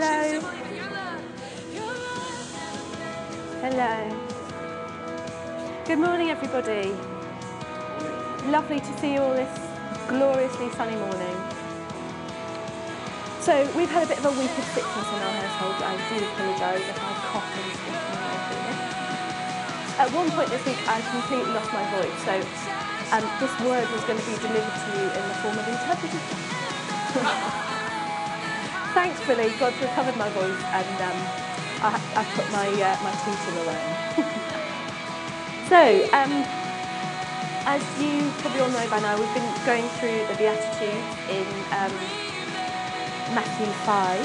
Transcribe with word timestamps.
Hello. 0.00 0.38
Hello. 3.66 3.94
Good 5.86 5.98
morning, 5.98 6.30
everybody. 6.30 6.94
Lovely 8.46 8.78
to 8.78 8.98
see 9.00 9.14
you 9.14 9.20
all 9.20 9.34
this 9.34 9.50
gloriously 10.06 10.70
sunny 10.78 10.94
morning. 10.94 11.34
So, 13.42 13.66
we've 13.74 13.90
had 13.90 14.04
a 14.04 14.06
bit 14.06 14.18
of 14.22 14.26
a 14.26 14.30
week 14.38 14.54
of 14.54 14.64
sickness 14.70 15.08
in 15.10 15.18
our 15.18 15.34
household. 15.34 15.82
I 15.82 15.98
do 16.06 16.22
apologise 16.30 16.86
if 16.86 16.94
I 16.94 17.18
cough 17.34 17.50
and 17.58 17.66
and 17.90 18.22
all 18.22 20.06
At 20.06 20.14
one 20.14 20.30
point 20.30 20.50
this 20.50 20.62
week, 20.64 20.78
I 20.86 21.02
completely 21.10 21.50
lost 21.58 21.72
my 21.74 21.82
voice, 21.98 22.22
so 22.22 22.38
um, 23.18 23.26
this 23.42 23.50
word 23.66 23.90
was 23.90 24.04
going 24.06 24.20
to 24.22 24.26
be 24.30 24.38
delivered 24.46 24.78
to 24.78 24.94
you 24.94 25.10
in 25.10 25.22
the 25.26 25.34
form 25.42 25.58
of 25.58 25.66
interpreted. 25.66 26.22
Thankfully, 28.98 29.54
God's 29.60 29.78
recovered 29.78 30.16
my 30.16 30.28
voice 30.30 30.58
and 30.74 30.96
um, 31.06 31.18
I, 31.86 31.94
I 32.18 32.22
put 32.34 32.50
my, 32.50 32.66
uh, 32.66 32.98
my 33.06 33.14
teeth 33.22 33.46
away. 33.62 33.78
so, 35.70 35.78
um, 36.18 36.42
as 37.62 37.78
you 38.02 38.26
probably 38.42 38.58
all 38.58 38.74
know 38.74 38.82
by 38.90 38.98
now, 38.98 39.14
we've 39.14 39.30
been 39.38 39.46
going 39.62 39.86
through 40.02 40.26
the 40.26 40.34
Beatitudes 40.34 41.14
in 41.30 41.46
um, 41.78 41.94
Matthew 43.38 43.70
5. 43.86 44.18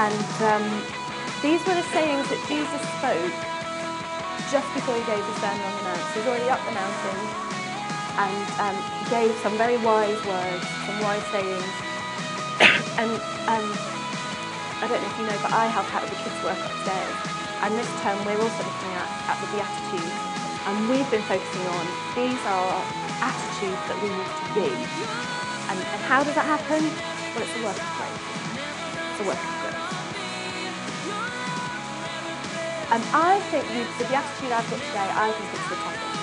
And 0.00 0.32
um, 0.48 0.64
these 1.44 1.60
were 1.68 1.76
the 1.76 1.84
sayings 1.92 2.24
that 2.32 2.40
Jesus 2.48 2.80
spoke 2.96 3.36
just 4.48 4.68
before 4.72 4.96
he 4.96 5.04
gave 5.04 5.20
his 5.20 5.36
Sermon 5.44 5.60
on 5.60 5.76
the 5.76 5.84
Mount. 5.92 6.04
So 6.16 6.24
he's 6.24 6.28
already 6.32 6.48
up 6.48 6.64
the 6.64 6.72
mountain 6.72 7.20
and 8.16 8.44
um, 8.64 8.76
gave 9.12 9.36
some 9.44 9.60
very 9.60 9.76
wise 9.84 10.24
words, 10.24 10.64
some 10.88 10.96
wise 11.04 11.26
sayings. 11.28 11.87
And 12.98 13.14
um, 13.46 13.66
I 14.82 14.90
don't 14.90 14.98
know 14.98 15.06
if 15.06 15.18
you 15.22 15.26
know, 15.30 15.38
but 15.38 15.54
I 15.54 15.70
help 15.70 15.86
out 15.94 16.02
with 16.02 16.10
the 16.10 16.22
kids' 16.26 16.42
work 16.42 16.58
upstairs. 16.58 17.14
And 17.62 17.74
this 17.78 17.86
term 18.02 18.18
we're 18.26 18.38
also 18.38 18.62
looking 18.62 18.94
at, 18.98 19.06
at 19.30 19.38
the 19.38 19.46
Beatitudes. 19.54 20.18
And 20.66 20.74
we've 20.90 21.06
been 21.06 21.22
focusing 21.30 21.62
on 21.78 21.86
these 22.18 22.42
are 22.42 22.74
attitudes 23.22 23.82
that 23.86 23.98
we 24.02 24.10
need 24.10 24.30
to 24.34 24.50
be. 24.50 24.70
And, 25.70 25.78
and 25.78 26.00
how 26.10 26.26
does 26.26 26.34
that 26.34 26.42
happen? 26.42 26.82
Well, 27.34 27.42
it's 27.46 27.54
a 27.54 27.62
work 27.62 27.78
of 27.78 27.90
grace. 28.02 28.18
It's 29.14 29.22
a 29.22 29.26
work 29.30 29.38
of 29.38 29.54
grace. 29.62 29.78
And 32.90 33.02
I 33.14 33.38
think 33.54 33.62
the, 33.78 33.86
the 34.02 34.10
Beatitude 34.10 34.50
I've 34.50 34.66
got 34.66 34.82
today, 34.90 35.06
I 35.06 35.30
think 35.38 35.54
it's 35.54 35.70
the 35.70 35.78
toughest. 35.86 36.18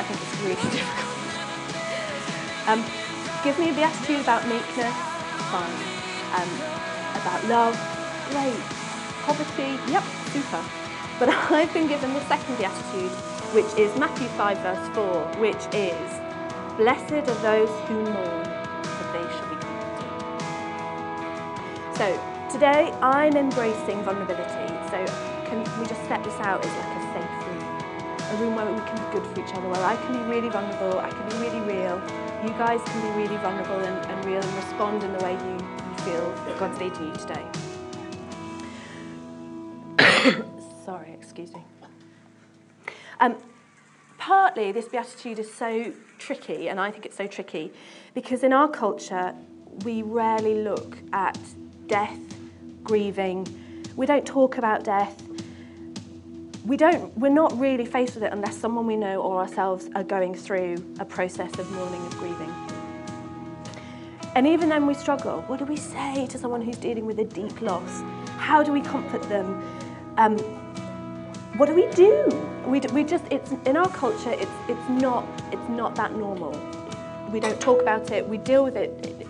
I 0.00 0.02
think 0.08 0.16
it's 0.16 0.36
really 0.48 0.56
difficult. 0.72 1.12
Um, 2.72 2.80
give 3.44 3.60
me 3.60 3.68
a 3.68 3.76
Beatitude 3.76 4.24
about 4.24 4.48
meekness, 4.48 5.09
fine. 5.50 5.74
Um, 6.38 6.48
about 7.20 7.44
love, 7.46 7.74
great. 8.30 8.60
Poverty, 9.26 9.78
yep, 9.90 10.04
super. 10.32 10.62
But 11.18 11.28
I've 11.50 11.72
been 11.74 11.88
given 11.88 12.14
the 12.14 12.24
second 12.26 12.56
beatitude, 12.56 13.10
which 13.52 13.72
is 13.76 13.94
Matthew 13.98 14.28
5, 14.28 14.58
verse 14.58 14.88
4, 14.94 15.24
which 15.40 15.66
is 15.74 16.20
Blessed 16.76 17.28
are 17.28 17.40
those 17.42 17.68
who 17.88 17.94
mourn, 18.04 18.44
for 18.44 19.06
they 19.12 19.26
shall 19.34 19.48
be 19.50 19.56
comforted. 19.60 20.08
So 21.96 22.06
today 22.50 22.92
I'm 23.02 23.36
embracing 23.36 24.02
vulnerability. 24.02 24.68
So 24.88 25.04
can 25.46 25.58
we 25.80 25.86
just 25.86 26.02
set 26.08 26.22
this 26.24 26.38
out 26.40 26.64
as 26.64 26.72
like 26.76 26.96
a? 26.96 26.99
A 28.30 28.36
room 28.36 28.54
where 28.54 28.66
we 28.66 28.78
can 28.80 28.96
be 28.96 29.12
good 29.12 29.26
for 29.26 29.40
each 29.40 29.52
other, 29.54 29.68
where 29.68 29.84
I 29.84 29.96
can 29.96 30.12
be 30.12 30.20
really 30.30 30.48
vulnerable, 30.48 31.00
I 31.00 31.10
can 31.10 31.28
be 31.30 31.36
really 31.38 31.60
real, 31.60 32.00
you 32.44 32.50
guys 32.50 32.80
can 32.84 33.02
be 33.02 33.08
really 33.22 33.36
vulnerable 33.38 33.80
and, 33.80 34.06
and 34.06 34.24
real 34.24 34.40
and 34.40 34.54
respond 34.54 35.02
in 35.02 35.12
the 35.12 35.18
way 35.24 35.32
you 35.32 35.58
feel 36.04 36.32
God's 36.58 36.78
leading 36.78 37.06
you 37.06 37.14
today. 37.16 37.44
Sorry, 40.84 41.12
excuse 41.12 41.52
me. 41.52 41.62
Um, 43.20 43.36
partly, 44.16 44.72
this 44.72 44.86
beatitude 44.86 45.38
is 45.38 45.52
so 45.52 45.92
tricky, 46.18 46.68
and 46.68 46.80
I 46.80 46.90
think 46.90 47.04
it's 47.04 47.16
so 47.16 47.26
tricky, 47.26 47.72
because 48.14 48.42
in 48.42 48.52
our 48.52 48.68
culture, 48.68 49.34
we 49.84 50.02
rarely 50.02 50.62
look 50.62 50.96
at 51.12 51.38
death, 51.86 52.18
grieving. 52.82 53.46
We 53.96 54.06
don't 54.06 54.26
talk 54.26 54.56
about 54.56 54.84
death. 54.84 55.20
We 56.64 56.76
don't, 56.76 57.16
we're 57.16 57.30
not 57.30 57.58
really 57.58 57.86
faced 57.86 58.14
with 58.14 58.24
it 58.24 58.32
unless 58.32 58.56
someone 58.56 58.86
we 58.86 58.96
know 58.96 59.22
or 59.22 59.40
ourselves 59.40 59.88
are 59.94 60.04
going 60.04 60.34
through 60.34 60.76
a 60.98 61.04
process 61.04 61.58
of 61.58 61.70
mourning, 61.72 62.02
and 62.02 62.12
grieving. 62.14 62.54
And 64.34 64.46
even 64.46 64.68
then 64.68 64.86
we 64.86 64.94
struggle. 64.94 65.42
What 65.42 65.58
do 65.58 65.64
we 65.64 65.76
say 65.76 66.26
to 66.26 66.38
someone 66.38 66.60
who's 66.60 66.76
dealing 66.76 67.06
with 67.06 67.18
a 67.18 67.24
deep 67.24 67.60
loss? 67.62 68.02
How 68.36 68.62
do 68.62 68.72
we 68.72 68.80
comfort 68.80 69.22
them? 69.24 69.62
Um, 70.18 70.38
what 71.56 71.66
do 71.66 71.74
we 71.74 71.86
do? 71.88 72.26
We, 72.66 72.80
we 72.92 73.04
just, 73.04 73.24
it's, 73.30 73.52
in 73.64 73.76
our 73.76 73.88
culture, 73.88 74.32
it's, 74.32 74.50
it's, 74.68 74.88
not, 74.88 75.26
it's 75.50 75.68
not 75.70 75.94
that 75.96 76.14
normal. 76.14 76.52
We 77.32 77.40
don't 77.40 77.60
talk 77.60 77.80
about 77.80 78.10
it, 78.10 78.28
we 78.28 78.38
deal 78.38 78.64
with 78.64 78.76
it 78.76 79.20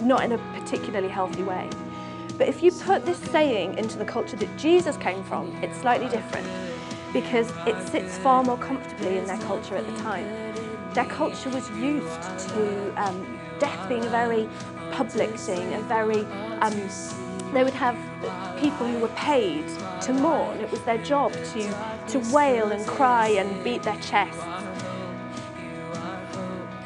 not 0.00 0.24
in 0.24 0.32
a 0.32 0.38
particularly 0.58 1.08
healthy 1.08 1.42
way. 1.42 1.68
But 2.38 2.48
if 2.48 2.62
you 2.62 2.70
put 2.70 3.04
this 3.04 3.18
saying 3.18 3.76
into 3.76 3.98
the 3.98 4.04
culture 4.04 4.36
that 4.36 4.56
Jesus 4.56 4.96
came 4.96 5.24
from, 5.24 5.52
it's 5.62 5.76
slightly 5.80 6.08
different 6.08 6.46
because 7.12 7.52
it 7.66 7.76
sits 7.88 8.16
far 8.18 8.44
more 8.44 8.56
comfortably 8.58 9.18
in 9.18 9.26
their 9.26 9.38
culture 9.38 9.76
at 9.76 9.84
the 9.84 10.02
time. 10.02 10.24
Their 10.94 11.06
culture 11.06 11.50
was 11.50 11.68
used 11.70 12.22
to 12.50 12.92
um, 12.96 13.40
death 13.58 13.88
being 13.88 14.04
a 14.04 14.08
very 14.08 14.48
public 14.92 15.30
thing, 15.36 15.74
a 15.74 15.80
very, 15.82 16.20
um, 16.60 16.88
they 17.52 17.64
would 17.64 17.74
have 17.74 17.96
people 18.60 18.86
who 18.86 18.98
were 19.00 19.08
paid 19.08 19.66
to 20.02 20.12
mourn. 20.12 20.58
It 20.58 20.70
was 20.70 20.80
their 20.82 20.98
job 20.98 21.32
to, 21.32 22.06
to 22.08 22.18
wail 22.32 22.70
and 22.70 22.86
cry 22.86 23.28
and 23.28 23.64
beat 23.64 23.82
their 23.82 23.98
chests. 24.00 24.42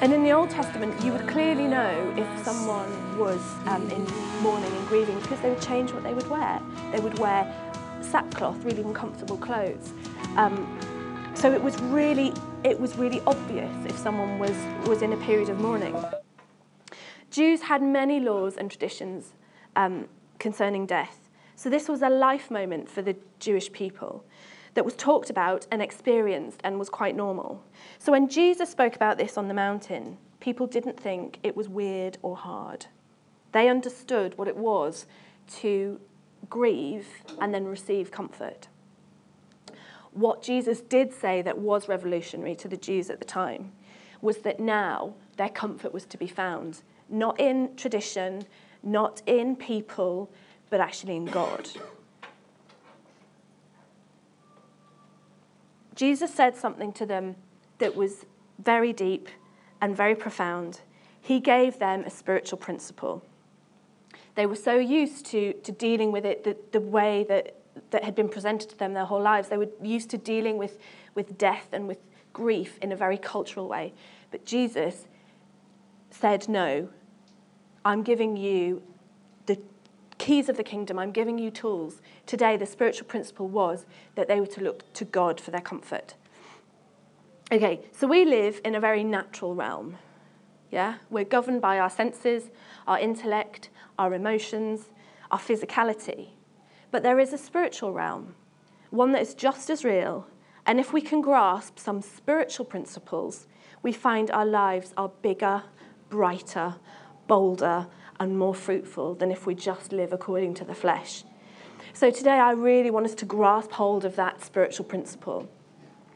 And 0.02 0.12
in 0.12 0.24
the 0.24 0.32
Old 0.32 0.50
Testament, 0.50 1.00
you 1.04 1.12
would 1.12 1.28
clearly 1.28 1.68
know 1.68 2.12
if 2.16 2.44
someone 2.44 3.16
was 3.16 3.40
um, 3.66 3.88
in 3.88 4.04
mourning 4.42 4.72
and 4.72 4.88
grieving 4.88 5.16
because 5.20 5.40
they 5.40 5.48
would 5.48 5.62
change 5.62 5.92
what 5.92 6.02
they 6.02 6.12
would 6.12 6.28
wear. 6.28 6.60
They 6.90 6.98
would 6.98 7.20
wear 7.20 7.46
sackcloth, 8.00 8.64
really 8.64 8.82
uncomfortable 8.82 9.36
clothes. 9.36 9.92
Um, 10.36 10.76
so 11.34 11.52
it 11.52 11.62
was 11.62 11.80
really, 11.82 12.32
it 12.64 12.80
was 12.80 12.98
really 12.98 13.20
obvious 13.28 13.72
if 13.86 13.96
someone 13.96 14.40
was, 14.40 14.56
was 14.88 15.02
in 15.02 15.12
a 15.12 15.16
period 15.18 15.48
of 15.48 15.60
mourning. 15.60 15.96
Jews 17.30 17.62
had 17.62 17.80
many 17.80 18.18
laws 18.18 18.56
and 18.56 18.68
traditions 18.68 19.34
um, 19.76 20.08
concerning 20.40 20.84
death. 20.84 21.30
So 21.54 21.70
this 21.70 21.88
was 21.88 22.02
a 22.02 22.10
life 22.10 22.50
moment 22.50 22.88
for 22.88 23.02
the 23.02 23.14
Jewish 23.38 23.70
people 23.70 24.24
that 24.74 24.84
was 24.84 24.94
talked 24.94 25.30
about 25.30 25.66
and 25.70 25.82
experienced 25.82 26.60
and 26.64 26.78
was 26.78 26.88
quite 26.88 27.14
normal. 27.14 27.62
So 27.98 28.12
when 28.12 28.28
Jesus 28.28 28.70
spoke 28.70 28.96
about 28.96 29.18
this 29.18 29.36
on 29.36 29.48
the 29.48 29.54
mountain, 29.54 30.16
people 30.40 30.66
didn't 30.66 30.98
think 30.98 31.38
it 31.42 31.56
was 31.56 31.68
weird 31.68 32.18
or 32.22 32.36
hard. 32.36 32.86
They 33.52 33.68
understood 33.68 34.36
what 34.38 34.48
it 34.48 34.56
was 34.56 35.06
to 35.60 36.00
grieve 36.48 37.06
and 37.40 37.52
then 37.52 37.66
receive 37.66 38.10
comfort. 38.10 38.68
What 40.12 40.42
Jesus 40.42 40.80
did 40.80 41.12
say 41.12 41.42
that 41.42 41.58
was 41.58 41.88
revolutionary 41.88 42.54
to 42.56 42.68
the 42.68 42.76
Jews 42.76 43.10
at 43.10 43.18
the 43.18 43.24
time 43.24 43.72
was 44.20 44.38
that 44.38 44.60
now 44.60 45.14
their 45.36 45.48
comfort 45.48 45.92
was 45.92 46.04
to 46.06 46.18
be 46.18 46.26
found 46.26 46.82
not 47.08 47.38
in 47.38 47.76
tradition, 47.76 48.42
not 48.82 49.22
in 49.26 49.54
people, 49.54 50.30
but 50.70 50.80
actually 50.80 51.16
in 51.16 51.26
God. 51.26 51.68
Jesus 55.94 56.32
said 56.32 56.56
something 56.56 56.92
to 56.94 57.06
them 57.06 57.36
that 57.78 57.94
was 57.94 58.26
very 58.58 58.92
deep 58.92 59.28
and 59.80 59.96
very 59.96 60.14
profound. 60.14 60.80
He 61.20 61.40
gave 61.40 61.78
them 61.78 62.04
a 62.04 62.10
spiritual 62.10 62.58
principle. 62.58 63.22
They 64.34 64.46
were 64.46 64.56
so 64.56 64.78
used 64.78 65.26
to, 65.26 65.52
to 65.52 65.72
dealing 65.72 66.10
with 66.10 66.24
it 66.24 66.44
the, 66.44 66.56
the 66.72 66.80
way 66.80 67.24
that, 67.28 67.56
that 67.90 68.04
had 68.04 68.14
been 68.14 68.28
presented 68.28 68.70
to 68.70 68.78
them 68.78 68.94
their 68.94 69.04
whole 69.04 69.20
lives. 69.20 69.48
They 69.48 69.58
were 69.58 69.68
used 69.82 70.10
to 70.10 70.18
dealing 70.18 70.56
with, 70.56 70.78
with 71.14 71.36
death 71.36 71.68
and 71.72 71.86
with 71.86 71.98
grief 72.32 72.78
in 72.80 72.92
a 72.92 72.96
very 72.96 73.18
cultural 73.18 73.68
way. 73.68 73.92
But 74.30 74.46
Jesus 74.46 75.06
said, 76.10 76.48
No, 76.48 76.88
I'm 77.84 78.02
giving 78.02 78.36
you 78.36 78.82
the 79.46 79.58
keys 80.22 80.48
of 80.48 80.56
the 80.56 80.62
kingdom, 80.62 81.00
I'm 81.00 81.10
giving 81.10 81.36
you 81.36 81.50
tools. 81.50 82.00
Today, 82.26 82.56
the 82.56 82.64
spiritual 82.64 83.08
principle 83.08 83.48
was 83.48 83.86
that 84.14 84.28
they 84.28 84.38
were 84.38 84.46
to 84.46 84.62
look 84.62 84.92
to 84.92 85.04
God 85.04 85.40
for 85.40 85.50
their 85.50 85.60
comfort. 85.60 86.14
Okay, 87.50 87.80
so 87.90 88.06
we 88.06 88.24
live 88.24 88.60
in 88.64 88.76
a 88.76 88.80
very 88.80 89.02
natural 89.02 89.56
realm. 89.56 89.98
Yeah? 90.70 90.98
We're 91.10 91.24
governed 91.24 91.60
by 91.60 91.80
our 91.80 91.90
senses, 91.90 92.50
our 92.86 93.00
intellect, 93.00 93.68
our 93.98 94.14
emotions, 94.14 94.90
our 95.32 95.40
physicality. 95.40 96.28
But 96.92 97.02
there 97.02 97.18
is 97.18 97.32
a 97.32 97.38
spiritual 97.38 97.92
realm, 97.92 98.36
one 98.90 99.10
that 99.12 99.22
is 99.22 99.34
just 99.34 99.70
as 99.70 99.84
real. 99.84 100.28
And 100.64 100.78
if 100.78 100.92
we 100.92 101.00
can 101.00 101.20
grasp 101.20 101.80
some 101.80 102.00
spiritual 102.00 102.64
principles, 102.64 103.48
we 103.82 103.92
find 103.92 104.30
our 104.30 104.46
lives 104.46 104.94
are 104.96 105.10
bigger, 105.20 105.64
brighter, 106.10 106.76
bolder, 107.26 107.88
and 108.22 108.38
more 108.38 108.54
fruitful 108.54 109.14
than 109.14 109.32
if 109.32 109.46
we 109.46 109.54
just 109.54 109.92
live 109.92 110.12
according 110.12 110.54
to 110.54 110.64
the 110.64 110.74
flesh. 110.74 111.24
So 111.92 112.08
today, 112.10 112.38
I 112.38 112.52
really 112.52 112.90
want 112.90 113.04
us 113.04 113.16
to 113.16 113.24
grasp 113.24 113.72
hold 113.72 114.04
of 114.04 114.14
that 114.14 114.42
spiritual 114.44 114.84
principle 114.86 115.48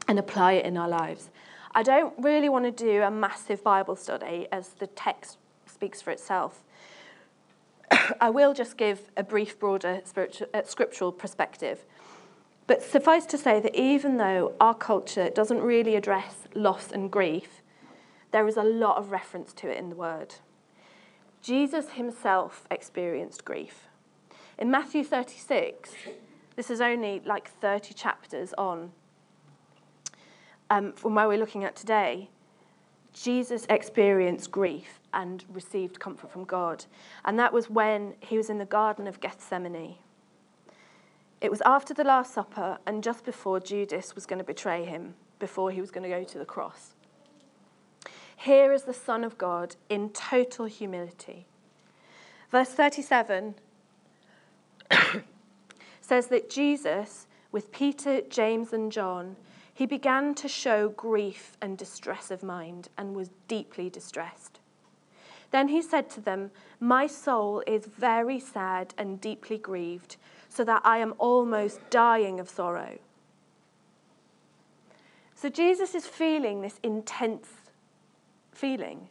and 0.06 0.16
apply 0.16 0.52
it 0.52 0.64
in 0.64 0.76
our 0.76 0.88
lives. 0.88 1.30
I 1.74 1.82
don't 1.82 2.14
really 2.18 2.48
want 2.48 2.64
to 2.64 2.70
do 2.70 3.02
a 3.02 3.10
massive 3.10 3.62
Bible 3.64 3.96
study 3.96 4.46
as 4.52 4.68
the 4.68 4.86
text 4.86 5.38
speaks 5.66 6.00
for 6.00 6.12
itself. 6.12 6.62
I 8.20 8.30
will 8.30 8.54
just 8.54 8.76
give 8.76 9.10
a 9.16 9.24
brief, 9.24 9.58
broader 9.58 10.00
uh, 10.16 10.62
scriptural 10.64 11.10
perspective. 11.10 11.84
But 12.68 12.82
suffice 12.82 13.26
to 13.26 13.38
say 13.38 13.58
that 13.58 13.74
even 13.74 14.16
though 14.16 14.54
our 14.60 14.74
culture 14.74 15.28
doesn't 15.28 15.60
really 15.60 15.96
address 15.96 16.46
loss 16.54 16.92
and 16.92 17.10
grief, 17.10 17.62
there 18.30 18.46
is 18.46 18.56
a 18.56 18.62
lot 18.62 18.96
of 18.96 19.10
reference 19.10 19.52
to 19.54 19.68
it 19.68 19.76
in 19.76 19.90
the 19.90 19.96
Word. 19.96 20.36
Jesus 21.46 21.90
himself 21.90 22.66
experienced 22.72 23.44
grief. 23.44 23.86
In 24.58 24.68
Matthew 24.68 25.04
36, 25.04 25.92
this 26.56 26.70
is 26.70 26.80
only 26.80 27.22
like 27.24 27.48
30 27.60 27.94
chapters 27.94 28.52
on 28.58 28.90
um, 30.70 30.92
from 30.94 31.14
where 31.14 31.28
we're 31.28 31.38
looking 31.38 31.62
at 31.62 31.76
today. 31.76 32.30
Jesus 33.12 33.64
experienced 33.70 34.50
grief 34.50 34.98
and 35.14 35.44
received 35.48 36.00
comfort 36.00 36.32
from 36.32 36.42
God. 36.42 36.84
And 37.24 37.38
that 37.38 37.52
was 37.52 37.70
when 37.70 38.14
he 38.18 38.36
was 38.36 38.50
in 38.50 38.58
the 38.58 38.64
Garden 38.64 39.06
of 39.06 39.20
Gethsemane. 39.20 39.98
It 41.40 41.50
was 41.52 41.62
after 41.64 41.94
the 41.94 42.02
Last 42.02 42.34
Supper 42.34 42.78
and 42.88 43.04
just 43.04 43.24
before 43.24 43.60
Judas 43.60 44.16
was 44.16 44.26
going 44.26 44.40
to 44.40 44.44
betray 44.44 44.84
him, 44.84 45.14
before 45.38 45.70
he 45.70 45.80
was 45.80 45.92
going 45.92 46.02
to 46.02 46.08
go 46.08 46.24
to 46.24 46.38
the 46.38 46.44
cross. 46.44 46.95
Here 48.36 48.72
is 48.72 48.84
the 48.84 48.94
Son 48.94 49.24
of 49.24 49.38
God 49.38 49.76
in 49.88 50.10
total 50.10 50.66
humility. 50.66 51.46
Verse 52.50 52.68
37 52.68 53.54
says 56.00 56.26
that 56.28 56.48
Jesus, 56.48 57.26
with 57.50 57.72
Peter, 57.72 58.20
James, 58.20 58.72
and 58.72 58.92
John, 58.92 59.36
he 59.72 59.86
began 59.86 60.34
to 60.36 60.48
show 60.48 60.88
grief 60.90 61.56
and 61.60 61.76
distress 61.76 62.30
of 62.30 62.42
mind 62.42 62.88
and 62.96 63.16
was 63.16 63.30
deeply 63.48 63.90
distressed. 63.90 64.58
Then 65.50 65.68
he 65.68 65.82
said 65.82 66.08
to 66.10 66.20
them, 66.20 66.50
My 66.80 67.06
soul 67.06 67.62
is 67.66 67.86
very 67.86 68.40
sad 68.40 68.94
and 68.96 69.20
deeply 69.20 69.58
grieved, 69.58 70.16
so 70.48 70.64
that 70.64 70.82
I 70.84 70.98
am 70.98 71.14
almost 71.18 71.90
dying 71.90 72.40
of 72.40 72.48
sorrow. 72.48 72.98
So 75.34 75.50
Jesus 75.50 75.94
is 75.94 76.06
feeling 76.06 76.62
this 76.62 76.80
intense 76.82 77.48
feeling. 78.56 79.08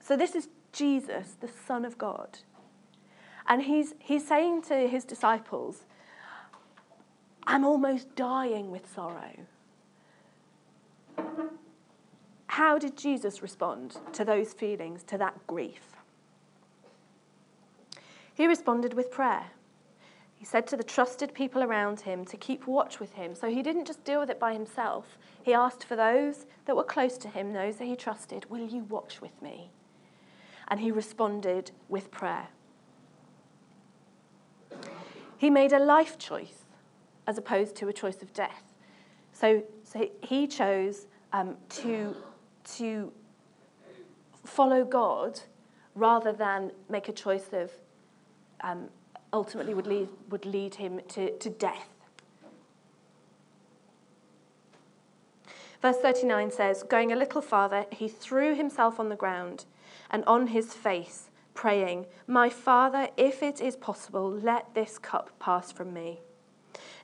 So 0.00 0.16
this 0.16 0.34
is 0.34 0.48
Jesus, 0.72 1.36
the 1.40 1.48
Son 1.48 1.84
of 1.84 1.96
God. 1.96 2.38
And 3.46 3.62
he's, 3.62 3.94
he's 3.98 4.26
saying 4.26 4.62
to 4.62 4.88
his 4.88 5.04
disciples, 5.04 5.84
I'm 7.46 7.64
almost 7.64 8.14
dying 8.14 8.70
with 8.70 8.92
sorrow. 8.92 9.32
How 12.46 12.78
did 12.78 12.96
Jesus 12.96 13.42
respond 13.42 13.96
to 14.12 14.24
those 14.24 14.52
feelings, 14.52 15.02
to 15.04 15.18
that 15.18 15.46
grief? 15.46 15.96
He 18.34 18.46
responded 18.46 18.94
with 18.94 19.10
prayer. 19.10 19.46
He 20.42 20.46
said 20.46 20.66
to 20.66 20.76
the 20.76 20.82
trusted 20.82 21.34
people 21.34 21.62
around 21.62 22.00
him 22.00 22.24
to 22.24 22.36
keep 22.36 22.66
watch 22.66 22.98
with 22.98 23.12
him. 23.12 23.36
So 23.36 23.48
he 23.48 23.62
didn't 23.62 23.86
just 23.86 24.02
deal 24.02 24.18
with 24.18 24.28
it 24.28 24.40
by 24.40 24.52
himself. 24.52 25.16
He 25.40 25.54
asked 25.54 25.84
for 25.84 25.94
those 25.94 26.46
that 26.64 26.74
were 26.74 26.82
close 26.82 27.16
to 27.18 27.28
him, 27.28 27.52
those 27.52 27.76
that 27.76 27.84
he 27.84 27.94
trusted, 27.94 28.50
Will 28.50 28.66
you 28.66 28.82
watch 28.82 29.20
with 29.20 29.40
me? 29.40 29.70
And 30.66 30.80
he 30.80 30.90
responded 30.90 31.70
with 31.88 32.10
prayer. 32.10 32.48
He 35.38 35.48
made 35.48 35.72
a 35.72 35.78
life 35.78 36.18
choice 36.18 36.64
as 37.28 37.38
opposed 37.38 37.76
to 37.76 37.86
a 37.86 37.92
choice 37.92 38.20
of 38.20 38.32
death. 38.32 38.64
So, 39.32 39.62
so 39.84 40.10
he 40.22 40.48
chose 40.48 41.06
um, 41.32 41.56
to, 41.68 42.16
to 42.78 43.12
follow 44.44 44.84
God 44.84 45.38
rather 45.94 46.32
than 46.32 46.72
make 46.88 47.08
a 47.08 47.12
choice 47.12 47.50
of 47.52 47.70
um, 48.62 48.88
ultimately 49.32 49.74
would 49.74 49.86
lead, 49.86 50.08
would 50.30 50.44
lead 50.44 50.76
him 50.76 51.00
to, 51.08 51.36
to 51.38 51.50
death. 51.50 51.88
Verse 55.80 55.96
39 55.96 56.52
says, 56.52 56.84
Going 56.84 57.10
a 57.10 57.16
little 57.16 57.42
farther, 57.42 57.86
he 57.90 58.06
threw 58.06 58.54
himself 58.54 59.00
on 59.00 59.08
the 59.08 59.16
ground 59.16 59.64
and 60.10 60.24
on 60.26 60.48
his 60.48 60.74
face, 60.74 61.30
praying, 61.54 62.06
My 62.26 62.48
Father, 62.48 63.08
if 63.16 63.42
it 63.42 63.60
is 63.60 63.74
possible, 63.74 64.30
let 64.30 64.74
this 64.74 64.98
cup 64.98 65.30
pass 65.40 65.72
from 65.72 65.92
me. 65.92 66.20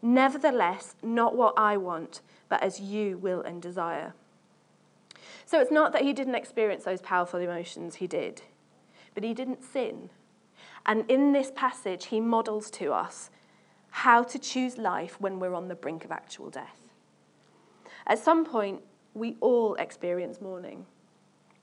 Nevertheless, 0.01 0.95
not 1.03 1.37
what 1.37 1.55
I 1.57 1.77
want, 1.77 2.21
but 2.49 2.63
as 2.63 2.81
you 2.81 3.19
will 3.19 3.43
and 3.43 3.61
desire. 3.61 4.15
So 5.45 5.61
it's 5.61 5.73
not 5.73 5.93
that 5.93 6.03
he 6.03 6.13
didn't 6.13 6.37
experience 6.37 6.85
those 6.85 7.01
powerful 7.01 7.41
emotions, 7.41 7.97
he 7.97 8.07
did, 8.07 8.43
but 9.15 9.25
he 9.25 9.35
didn't 9.35 9.65
sin. 9.65 10.11
And 10.87 11.09
in 11.11 11.33
this 11.33 11.53
passage, 11.55 12.07
he 12.07 12.21
models 12.21 12.71
to 12.73 12.93
us 12.93 13.31
how 13.91 14.23
to 14.23 14.39
choose 14.39 14.79
life 14.79 15.21
when 15.21 15.39
we're 15.39 15.55
on 15.55 15.69
the 15.69 15.75
brink 15.75 16.05
of 16.05 16.13
actual 16.13 16.51
death. 16.51 16.81
At 18.07 18.19
some 18.19 18.45
point, 18.45 18.81
we 19.15 19.37
all 19.41 19.75
experience 19.75 20.41
mourning. 20.41 20.87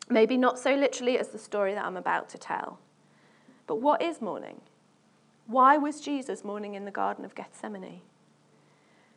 Maybe 0.10 0.38
not 0.38 0.60
so 0.60 0.76
literally 0.76 1.18
as 1.18 1.30
the 1.30 1.40
story 1.40 1.74
that 1.74 1.86
I'm 1.86 1.98
about 1.98 2.30
to 2.30 2.38
tell. 2.38 2.80
But 3.68 3.82
what 3.82 4.02
is 4.02 4.22
mourning? 4.22 4.62
Why 5.48 5.78
was 5.78 6.02
Jesus 6.02 6.44
mourning 6.44 6.76
in 6.76 6.86
the 6.86 6.92
Garden 6.92 7.26
of 7.26 7.36
Gethsemane? 7.36 8.02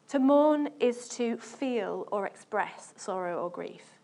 To 0.09 0.19
mourn 0.19 0.71
is 0.81 1.09
to 1.11 1.37
feel 1.37 2.09
or 2.11 2.27
express 2.27 2.95
sorrow 2.97 3.43
or 3.43 3.51
grief. 3.51 3.98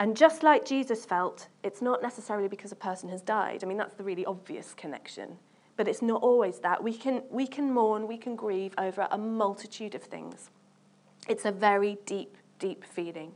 And 0.00 0.16
just 0.16 0.42
like 0.42 0.64
Jesus 0.64 1.04
felt, 1.04 1.48
it's 1.62 1.82
not 1.82 2.02
necessarily 2.02 2.48
because 2.48 2.72
a 2.72 2.76
person 2.76 3.10
has 3.10 3.20
died. 3.20 3.62
I 3.62 3.66
mean, 3.66 3.76
that's 3.76 3.94
the 3.94 4.02
really 4.02 4.24
obvious 4.24 4.72
connection. 4.72 5.36
But 5.76 5.88
it's 5.88 6.00
not 6.00 6.22
always 6.22 6.58
that. 6.60 6.82
We 6.82 6.94
can, 6.96 7.22
we 7.30 7.46
can 7.46 7.70
mourn, 7.72 8.08
we 8.08 8.16
can 8.16 8.34
grieve 8.34 8.72
over 8.78 9.06
a 9.10 9.18
multitude 9.18 9.94
of 9.94 10.02
things. 10.02 10.50
It's 11.28 11.44
a 11.44 11.52
very 11.52 11.98
deep, 12.06 12.38
deep 12.58 12.82
feeling. 12.82 13.32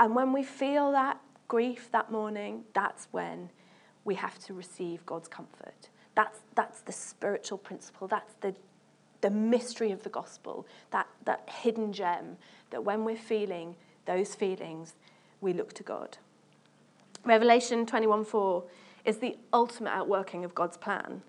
And 0.00 0.16
when 0.16 0.32
we 0.32 0.42
feel 0.42 0.90
that 0.90 1.20
grief 1.46 1.88
that 1.92 2.10
morning, 2.10 2.64
that's 2.72 3.06
when 3.12 3.50
we 4.04 4.16
have 4.16 4.36
to 4.40 4.52
receive 4.52 5.06
God's 5.06 5.28
comfort. 5.28 5.90
That's, 6.16 6.40
that's 6.56 6.80
the 6.80 6.92
spiritual 6.92 7.58
principle. 7.58 8.08
That's 8.08 8.34
the, 8.40 8.54
the 9.24 9.30
mystery 9.30 9.90
of 9.90 10.02
the 10.02 10.10
gospel, 10.10 10.66
that, 10.90 11.06
that 11.24 11.48
hidden 11.48 11.94
gem 11.94 12.36
that 12.68 12.84
when 12.84 13.06
we're 13.06 13.16
feeling 13.16 13.74
those 14.04 14.34
feelings, 14.34 14.96
we 15.40 15.54
look 15.54 15.72
to 15.72 15.82
God. 15.82 16.18
Revelation 17.24 17.86
21:4 17.86 18.64
is 19.06 19.18
the 19.18 19.38
ultimate 19.50 19.92
outworking 19.92 20.44
of 20.44 20.54
God's 20.54 20.76
plan. 20.76 21.22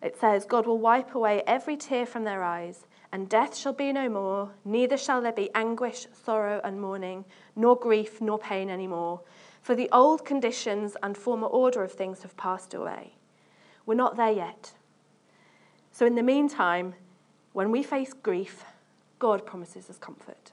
It 0.00 0.16
says, 0.18 0.46
God 0.46 0.66
will 0.66 0.78
wipe 0.78 1.14
away 1.14 1.42
every 1.46 1.76
tear 1.76 2.06
from 2.06 2.24
their 2.24 2.42
eyes, 2.42 2.86
and 3.12 3.28
death 3.28 3.54
shall 3.54 3.74
be 3.74 3.92
no 3.92 4.08
more, 4.08 4.52
neither 4.64 4.96
shall 4.96 5.20
there 5.20 5.32
be 5.32 5.50
anguish, 5.54 6.06
sorrow, 6.24 6.62
and 6.64 6.80
mourning, 6.80 7.26
nor 7.54 7.76
grief, 7.76 8.22
nor 8.22 8.38
pain 8.38 8.70
any 8.70 8.86
more, 8.86 9.20
for 9.60 9.74
the 9.74 9.90
old 9.92 10.24
conditions 10.24 10.96
and 11.02 11.14
former 11.14 11.46
order 11.46 11.82
of 11.82 11.92
things 11.92 12.22
have 12.22 12.38
passed 12.38 12.72
away. 12.72 13.16
We're 13.84 13.96
not 13.96 14.16
there 14.16 14.32
yet. 14.32 14.72
So, 15.92 16.06
in 16.06 16.14
the 16.14 16.22
meantime, 16.22 16.94
when 17.54 17.70
we 17.70 17.82
face 17.82 18.12
grief, 18.12 18.64
God 19.18 19.46
promises 19.46 19.88
us 19.88 19.96
comfort. 19.96 20.52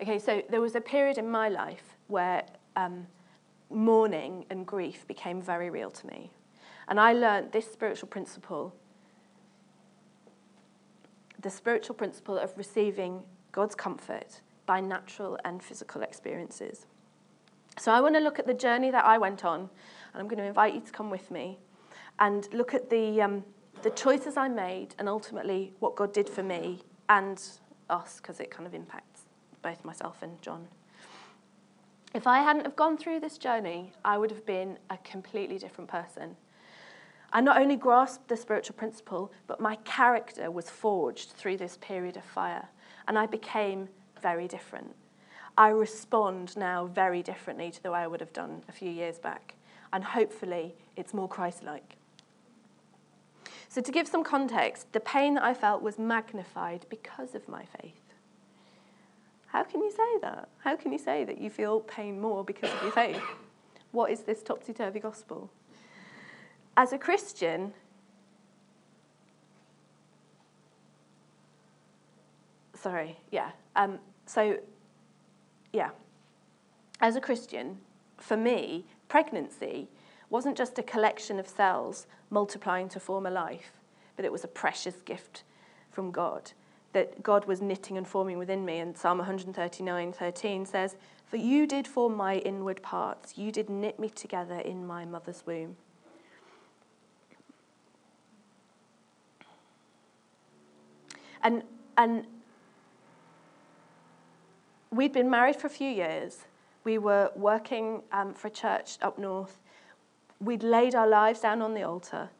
Okay, 0.00 0.18
so 0.18 0.42
there 0.50 0.60
was 0.60 0.74
a 0.74 0.80
period 0.80 1.18
in 1.18 1.30
my 1.30 1.48
life 1.48 1.96
where 2.08 2.44
um, 2.74 3.06
mourning 3.70 4.44
and 4.50 4.66
grief 4.66 5.06
became 5.06 5.40
very 5.40 5.70
real 5.70 5.90
to 5.90 6.06
me. 6.06 6.32
And 6.88 6.98
I 6.98 7.12
learned 7.12 7.52
this 7.52 7.70
spiritual 7.70 8.08
principle 8.08 8.74
the 11.40 11.50
spiritual 11.50 11.94
principle 11.94 12.36
of 12.36 12.56
receiving 12.56 13.22
God's 13.52 13.74
comfort 13.74 14.40
by 14.66 14.80
natural 14.80 15.38
and 15.44 15.62
physical 15.62 16.02
experiences. 16.02 16.86
So 17.78 17.92
I 17.92 18.00
want 18.00 18.16
to 18.16 18.20
look 18.20 18.40
at 18.40 18.46
the 18.46 18.54
journey 18.54 18.90
that 18.90 19.04
I 19.04 19.18
went 19.18 19.44
on, 19.44 19.60
and 19.60 20.20
I'm 20.20 20.26
going 20.26 20.38
to 20.38 20.44
invite 20.44 20.74
you 20.74 20.80
to 20.80 20.90
come 20.90 21.10
with 21.10 21.30
me 21.30 21.58
and 22.18 22.52
look 22.52 22.74
at 22.74 22.90
the, 22.90 23.22
um, 23.22 23.44
the 23.82 23.90
choices 23.90 24.36
I 24.36 24.48
made 24.48 24.94
and 24.98 25.08
ultimately 25.08 25.72
what 25.78 25.96
God 25.96 26.12
did 26.12 26.28
for 26.28 26.42
me 26.42 26.80
and 27.08 27.42
us, 27.88 28.16
because 28.16 28.40
it 28.40 28.50
kind 28.50 28.66
of 28.66 28.74
impacts 28.74 29.22
both 29.62 29.84
myself 29.84 30.22
and 30.22 30.40
John. 30.42 30.68
If 32.14 32.26
I 32.26 32.40
hadn't 32.40 32.64
have 32.64 32.76
gone 32.76 32.96
through 32.96 33.20
this 33.20 33.38
journey, 33.38 33.92
I 34.04 34.16
would 34.18 34.30
have 34.30 34.46
been 34.46 34.78
a 34.88 34.96
completely 34.98 35.58
different 35.58 35.90
person. 35.90 36.36
I 37.32 37.42
not 37.42 37.60
only 37.60 37.76
grasped 37.76 38.28
the 38.28 38.36
spiritual 38.36 38.76
principle, 38.76 39.30
but 39.46 39.60
my 39.60 39.76
character 39.76 40.50
was 40.50 40.70
forged 40.70 41.32
through 41.32 41.58
this 41.58 41.76
period 41.80 42.16
of 42.16 42.24
fire, 42.24 42.68
and 43.06 43.18
I 43.18 43.26
became 43.26 43.88
very 44.22 44.48
different. 44.48 44.94
I 45.58 45.68
respond 45.68 46.56
now 46.56 46.86
very 46.86 47.22
differently 47.22 47.70
to 47.70 47.82
the 47.82 47.90
way 47.90 47.98
I 47.98 48.06
would 48.06 48.20
have 48.20 48.32
done 48.32 48.62
a 48.68 48.72
few 48.72 48.90
years 48.90 49.18
back. 49.18 49.56
And 49.92 50.04
hopefully, 50.04 50.74
it's 50.96 51.12
more 51.12 51.28
Christ 51.28 51.62
like. 51.62 51.97
So, 53.68 53.82
to 53.82 53.92
give 53.92 54.08
some 54.08 54.24
context, 54.24 54.92
the 54.92 55.00
pain 55.00 55.34
that 55.34 55.44
I 55.44 55.52
felt 55.52 55.82
was 55.82 55.98
magnified 55.98 56.86
because 56.88 57.34
of 57.34 57.46
my 57.48 57.64
faith. 57.80 58.14
How 59.48 59.62
can 59.62 59.82
you 59.82 59.90
say 59.90 60.18
that? 60.22 60.48
How 60.64 60.76
can 60.76 60.92
you 60.92 60.98
say 60.98 61.24
that 61.24 61.38
you 61.38 61.50
feel 61.50 61.80
pain 61.80 62.20
more 62.20 62.44
because 62.44 62.72
of 62.72 62.82
your 62.82 62.92
faith? 62.92 63.22
What 63.92 64.10
is 64.10 64.20
this 64.20 64.42
topsy 64.42 64.72
turvy 64.72 65.00
gospel? 65.00 65.50
As 66.76 66.92
a 66.92 66.98
Christian, 66.98 67.72
sorry, 72.74 73.18
yeah. 73.30 73.50
Um, 73.76 73.98
so, 74.26 74.58
yeah. 75.72 75.90
As 77.00 77.16
a 77.16 77.20
Christian, 77.20 77.78
for 78.18 78.36
me, 78.36 78.86
pregnancy 79.08 79.88
wasn't 80.30 80.56
just 80.56 80.78
a 80.78 80.82
collection 80.82 81.38
of 81.38 81.48
cells 81.48 82.06
multiplying 82.30 82.88
to 82.90 83.00
form 83.00 83.26
a 83.26 83.30
life, 83.30 83.72
but 84.16 84.24
it 84.24 84.32
was 84.32 84.44
a 84.44 84.48
precious 84.48 85.02
gift 85.02 85.42
from 85.90 86.10
God 86.10 86.52
that 86.92 87.22
God 87.22 87.44
was 87.44 87.60
knitting 87.60 87.96
and 87.96 88.06
forming 88.06 88.38
within 88.38 88.64
me. 88.64 88.78
And 88.78 88.96
Psalm 88.96 89.18
139 89.18 90.12
13 90.12 90.66
says, 90.66 90.96
For 91.26 91.36
you 91.36 91.66
did 91.66 91.86
form 91.86 92.16
my 92.16 92.36
inward 92.36 92.82
parts, 92.82 93.36
you 93.36 93.52
did 93.52 93.68
knit 93.68 93.98
me 93.98 94.08
together 94.08 94.58
in 94.58 94.86
my 94.86 95.04
mother's 95.04 95.44
womb. 95.46 95.76
And, 101.42 101.62
and 101.96 102.26
we'd 104.90 105.12
been 105.12 105.30
married 105.30 105.56
for 105.56 105.66
a 105.66 105.70
few 105.70 105.88
years. 105.88 106.38
We 106.84 106.98
were 106.98 107.30
working 107.36 108.02
um, 108.12 108.34
for 108.34 108.48
a 108.48 108.50
church 108.50 108.98
up 109.02 109.18
north. 109.18 109.60
We'd 110.40 110.62
laid 110.62 110.94
our 110.94 111.06
lives 111.06 111.40
down 111.40 111.62
on 111.62 111.74
the 111.74 111.82
altar. 111.82 112.30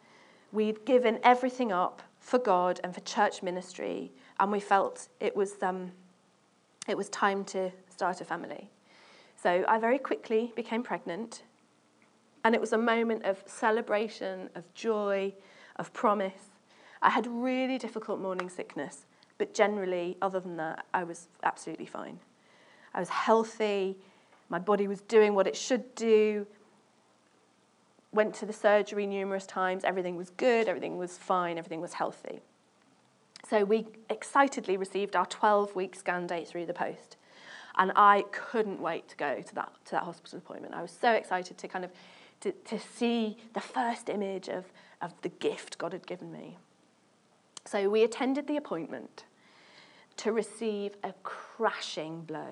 We'd 0.52 0.84
given 0.84 1.18
everything 1.22 1.72
up 1.72 2.02
for 2.20 2.38
God 2.38 2.80
and 2.84 2.94
for 2.94 3.00
church 3.00 3.42
ministry, 3.42 4.12
and 4.38 4.52
we 4.52 4.60
felt 4.60 5.08
it 5.20 5.34
was, 5.34 5.62
um, 5.62 5.92
it 6.86 6.96
was 6.96 7.08
time 7.08 7.44
to 7.46 7.70
start 7.90 8.20
a 8.20 8.24
family. 8.24 8.70
So 9.36 9.64
I 9.68 9.78
very 9.78 9.98
quickly 9.98 10.52
became 10.56 10.82
pregnant, 10.82 11.42
and 12.44 12.54
it 12.54 12.60
was 12.60 12.72
a 12.72 12.78
moment 12.78 13.24
of 13.24 13.42
celebration, 13.46 14.48
of 14.54 14.72
joy, 14.74 15.34
of 15.76 15.92
promise. 15.92 16.50
I 17.02 17.10
had 17.10 17.26
really 17.26 17.78
difficult 17.78 18.20
morning 18.20 18.48
sickness, 18.48 19.06
but 19.38 19.54
generally, 19.54 20.16
other 20.22 20.40
than 20.40 20.56
that, 20.56 20.86
I 20.92 21.04
was 21.04 21.28
absolutely 21.42 21.86
fine. 21.86 22.18
I 22.94 23.00
was 23.00 23.08
healthy, 23.08 23.96
my 24.48 24.58
body 24.58 24.88
was 24.88 25.02
doing 25.02 25.34
what 25.34 25.46
it 25.46 25.56
should 25.56 25.94
do. 25.94 26.46
Went 28.18 28.34
to 28.34 28.46
the 28.46 28.52
surgery 28.52 29.06
numerous 29.06 29.46
times, 29.46 29.84
everything 29.84 30.16
was 30.16 30.30
good, 30.30 30.66
everything 30.66 30.98
was 30.98 31.16
fine, 31.16 31.56
everything 31.56 31.80
was 31.80 31.92
healthy. 31.92 32.40
So 33.48 33.62
we 33.62 33.86
excitedly 34.10 34.76
received 34.76 35.14
our 35.14 35.26
12 35.26 35.76
week 35.76 35.94
scan 35.94 36.26
date 36.26 36.48
through 36.48 36.66
the 36.66 36.74
post. 36.74 37.16
And 37.76 37.92
I 37.94 38.24
couldn't 38.32 38.80
wait 38.80 39.06
to 39.10 39.16
go 39.16 39.40
to 39.40 39.54
that, 39.54 39.72
to 39.84 39.90
that 39.92 40.02
hospital 40.02 40.38
appointment. 40.38 40.74
I 40.74 40.82
was 40.82 40.90
so 40.90 41.12
excited 41.12 41.58
to 41.58 41.68
kind 41.68 41.84
of 41.84 41.92
to, 42.40 42.50
to 42.50 42.80
see 42.80 43.36
the 43.52 43.60
first 43.60 44.08
image 44.08 44.48
of, 44.48 44.64
of 45.00 45.12
the 45.22 45.28
gift 45.28 45.78
God 45.78 45.92
had 45.92 46.04
given 46.04 46.32
me. 46.32 46.58
So 47.66 47.88
we 47.88 48.02
attended 48.02 48.48
the 48.48 48.56
appointment 48.56 49.26
to 50.16 50.32
receive 50.32 50.96
a 51.04 51.12
crashing 51.22 52.22
blow. 52.22 52.50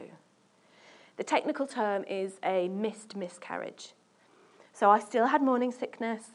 The 1.17 1.25
technical 1.25 1.67
term 1.67 2.05
is 2.05 2.35
a 2.45 2.69
missed 2.69 3.17
miscarriage. 3.17 3.95
So 4.79 4.91
I 4.91 4.99
still 4.99 5.25
had 5.25 5.41
morning 5.41 5.73
sickness 5.73 6.33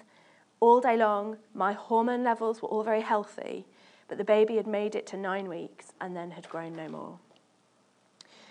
all 0.61 0.81
day 0.81 0.97
long. 0.97 1.37
My 1.53 1.73
hormone 1.73 2.23
levels 2.23 2.59
were 2.59 2.69
all 2.69 2.81
very 2.81 3.01
healthy, 3.01 3.67
but 4.07 4.17
the 4.17 4.23
baby 4.23 4.55
had 4.55 4.65
made 4.65 4.95
it 4.95 5.05
to 5.07 5.17
nine 5.17 5.47
weeks 5.47 5.93
and 6.01 6.15
then 6.15 6.31
had 6.31 6.49
grown 6.49 6.75
no 6.75 6.87
more. 6.89 7.19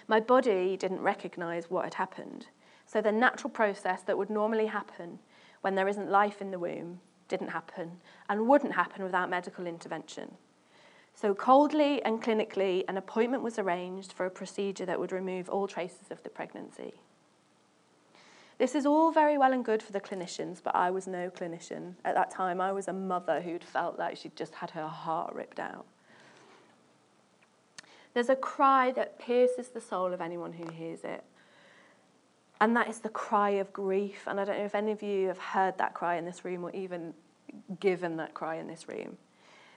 My 0.07 0.21
body 0.21 0.77
didn't 0.77 1.01
recognize 1.01 1.71
what 1.71 1.83
had 1.83 1.95
happened. 1.95 2.47
So 2.87 3.01
the 3.01 3.11
natural 3.11 3.51
process 3.51 4.03
that 4.03 4.17
would 4.17 4.31
normally 4.31 4.67
happen 4.67 5.19
when 5.63 5.75
there 5.75 5.89
isn't 5.89 6.09
life 6.09 6.41
in 6.41 6.53
the 6.53 6.61
womb 6.61 7.01
didn't 7.27 7.49
happen 7.49 7.99
and 8.29 8.47
wouldn't 8.47 8.75
happen 8.75 9.03
without 9.03 9.29
medical 9.29 9.67
intervention. 9.67 10.37
So, 11.17 11.35
coldly 11.35 12.01
and 12.05 12.23
clinically, 12.23 12.85
an 12.87 12.97
appointment 12.97 13.43
was 13.43 13.59
arranged 13.59 14.13
for 14.13 14.25
a 14.25 14.31
procedure 14.31 14.87
that 14.87 15.01
would 15.01 15.11
remove 15.11 15.49
all 15.49 15.67
traces 15.67 16.13
of 16.13 16.23
the 16.23 16.31
pregnancy. 16.31 16.95
This 18.61 18.75
is 18.75 18.85
all 18.85 19.11
very 19.11 19.39
well 19.39 19.55
and 19.55 19.65
good 19.65 19.83
for 19.83 19.91
the 19.91 20.03
clinicians, 20.03 20.61
but 20.63 20.77
I 20.77 20.91
was 20.91 21.07
no 21.07 21.31
clinician. 21.31 21.95
At 22.05 22.15
that 22.15 22.31
time, 22.31 22.61
I 22.61 22.73
was 22.73 22.89
a 22.89 22.93
mother 22.93 23.41
who'd 23.41 23.65
felt 23.65 23.99
like 23.99 24.19
she'd 24.19 24.37
just 24.37 24.55
had 24.55 24.73
her 24.73 24.87
heart 24.87 25.35
ripped 25.35 25.59
out. 25.59 25.87
There's 28.13 28.29
a 28.29 28.37
cry 28.37 28.93
that 28.93 29.19
pierces 29.19 29.69
the 29.69 29.81
soul 29.81 30.13
of 30.13 30.21
anyone 30.21 30.53
who 30.53 30.71
hears 30.71 31.05
it. 31.05 31.25
And 32.61 32.77
that 32.77 32.89
is 32.89 32.99
the 32.99 33.09
cry 33.09 33.49
of 33.53 33.73
grief. 33.73 34.25
And 34.27 34.39
I 34.39 34.45
don't 34.45 34.59
know 34.59 34.67
if 34.67 34.75
any 34.75 34.93
of 34.93 35.03
you 35.03 35.29
have 35.29 35.39
heard 35.39 35.79
that 35.79 35.95
cry 35.95 36.17
in 36.17 36.27
this 36.27 36.45
room 36.45 36.63
or 36.63 36.71
even 36.73 37.15
given 37.81 38.19
that 38.19 38.35
cry 38.35 38.57
in 38.57 38.67
this 38.67 38.87
room 38.87 39.17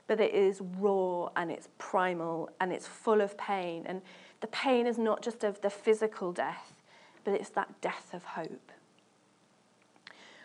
but 0.06 0.20
it 0.20 0.34
is 0.34 0.60
raw 0.78 1.30
and 1.34 1.50
it's 1.50 1.70
primal 1.78 2.50
and 2.60 2.72
it's 2.72 2.86
full 2.86 3.22
of 3.22 3.38
pain. 3.38 3.84
And 3.86 4.02
the 4.42 4.46
pain 4.48 4.86
is 4.86 4.98
not 4.98 5.22
just 5.22 5.42
of 5.44 5.62
the 5.62 5.70
physical 5.70 6.30
death, 6.30 6.82
but 7.24 7.32
it's 7.32 7.48
that 7.50 7.80
death 7.80 8.12
of 8.12 8.22
hope. 8.22 8.70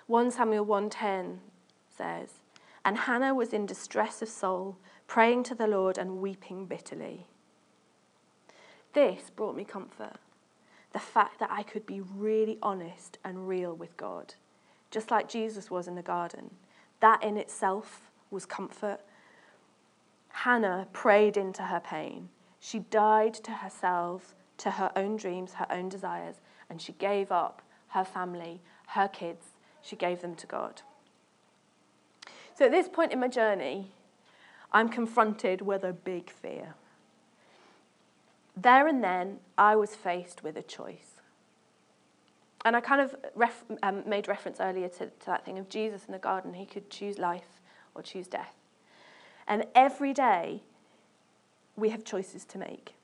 1 0.10 0.32
Samuel 0.32 0.66
1:10 0.66 1.40
says, 1.88 2.40
"And 2.84 2.98
Hannah 2.98 3.36
was 3.36 3.54
in 3.54 3.68
distress 3.68 4.24
of 4.24 4.30
soul, 4.30 4.78
praying 5.06 5.44
to 5.44 5.54
the 5.54 5.68
Lord 5.68 6.00
and 6.00 6.20
weeping 6.20 6.66
bitterly." 6.66 7.28
This 8.94 9.30
brought 9.30 9.56
me 9.56 9.64
comfort. 9.64 10.18
The 10.94 11.00
fact 11.00 11.38
that 11.38 11.52
I 11.52 11.62
could 11.62 11.86
be 11.86 12.02
really 12.02 12.58
honest 12.64 13.20
and 13.24 13.48
real 13.48 13.76
with 13.76 13.96
God, 13.98 14.34
just 14.90 15.12
like 15.12 15.30
Jesus 15.30 15.70
was 15.70 15.88
in 15.88 15.94
the 15.94 16.02
garden. 16.02 16.58
That 17.02 17.22
in 17.24 17.38
itself 17.38 18.10
was 18.32 18.48
comfort 18.48 19.02
Hannah 20.30 20.88
prayed 20.92 21.38
into 21.38 21.62
her 21.62 21.80
pain. 21.80 22.30
She 22.60 22.80
died 22.80 23.36
to 23.36 23.52
herself, 23.52 24.34
to 24.58 24.72
her 24.72 24.92
own 24.96 25.18
dreams, 25.18 25.54
her 25.54 25.68
own 25.70 25.88
desires, 25.88 26.42
and 26.68 26.82
she 26.82 26.94
gave 26.94 27.32
up 27.32 27.62
her 27.90 28.04
family, 28.04 28.60
her 28.88 29.08
kids. 29.08 29.56
She 29.82 29.96
gave 29.96 30.22
them 30.22 30.36
to 30.36 30.48
God. 30.48 30.82
So 32.56 32.66
at 32.66 32.72
this 32.72 32.90
point 32.90 33.14
in 33.14 33.20
my 33.20 33.28
journey, 33.28 33.92
I'm 34.72 34.90
confronted 34.90 35.62
with 35.62 35.84
a 35.84 35.94
big 35.94 36.30
fear. 36.30 36.76
There 38.56 38.88
and 38.88 39.04
then, 39.04 39.38
I 39.58 39.76
was 39.76 39.96
faced 39.96 40.44
with 40.44 40.58
a 40.58 40.62
choice. 40.62 41.22
And 42.66 42.76
I 42.76 42.82
kind 42.82 43.00
of 43.02 43.16
ref, 43.36 43.64
um, 43.82 44.04
made 44.06 44.28
reference 44.28 44.60
earlier 44.60 44.90
to, 44.90 45.06
to 45.06 45.26
that 45.28 45.46
thing 45.46 45.58
of 45.58 45.70
Jesus 45.70 46.06
in 46.06 46.12
the 46.12 46.20
garden. 46.20 46.54
He 46.54 46.66
could 46.66 46.90
choose 46.90 47.18
life 47.18 47.62
or 47.96 48.02
choose 48.02 48.28
death. 48.28 48.56
And 49.48 49.66
every 49.74 50.14
day, 50.14 50.62
we 51.78 51.90
have 51.90 52.04
choices 52.04 52.44
to 52.46 52.58
make. 52.58 52.96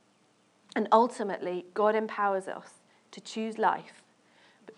And 0.75 0.89
ultimately, 0.91 1.65
God 1.73 1.95
empowers 1.95 2.47
us 2.47 2.81
to 3.11 3.21
choose 3.21 3.57
life. 3.57 4.03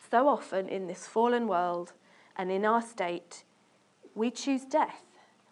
So 0.09 0.27
often 0.27 0.67
in 0.69 0.87
this 0.87 1.07
fallen 1.07 1.47
world 1.47 1.93
and 2.35 2.51
in 2.51 2.65
our 2.65 2.81
state, 2.81 3.43
we 4.15 4.31
choose 4.31 4.63
death. 4.63 5.03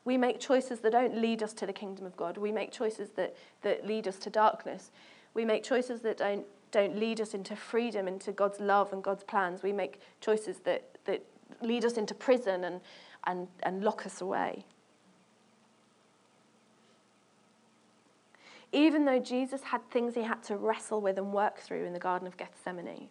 We 0.06 0.18
make 0.18 0.40
choices 0.40 0.80
that 0.82 0.92
don't 0.92 1.18
lead 1.18 1.42
us 1.42 1.54
to 1.54 1.66
the 1.66 1.74
kingdom 1.74 2.06
of 2.06 2.16
God. 2.16 2.38
We 2.38 2.52
make 2.52 2.72
choices 2.72 3.10
that, 3.16 3.36
that 3.64 3.86
lead 3.86 4.08
us 4.08 4.18
to 4.20 4.30
darkness. 4.30 4.92
We 5.34 5.46
make 5.46 5.64
choices 5.64 6.02
that 6.02 6.18
don't, 6.18 6.46
don't 6.72 6.98
lead 6.98 7.20
us 7.20 7.34
into 7.34 7.56
freedom, 7.56 8.08
into 8.08 8.32
God's 8.32 8.60
love 8.60 8.94
and 8.94 9.04
God's 9.04 9.24
plans. 9.24 9.64
We 9.64 9.74
make 9.74 10.00
choices 10.22 10.60
that, 10.60 10.98
that 11.06 11.24
lead 11.62 11.84
us 11.84 11.94
into 11.94 12.14
prison 12.14 12.64
and, 12.64 12.82
and, 13.26 13.48
and 13.64 13.84
lock 13.84 14.06
us 14.06 14.22
away. 14.22 14.66
even 18.76 19.06
though 19.06 19.20
Jesus 19.20 19.64
had 19.64 19.90
things 19.90 20.16
he 20.16 20.24
had 20.24 20.44
to 20.44 20.58
wrestle 20.58 21.00
with 21.00 21.18
and 21.18 21.32
work 21.32 21.60
through 21.60 21.86
in 21.86 21.94
the 21.94 22.00
Garden 22.00 22.28
of 22.28 22.36
Gethsemane. 22.36 23.08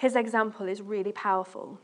His 0.00 0.16
example 0.16 0.66
is 0.66 0.80
really 0.80 1.12
powerful 1.12 1.78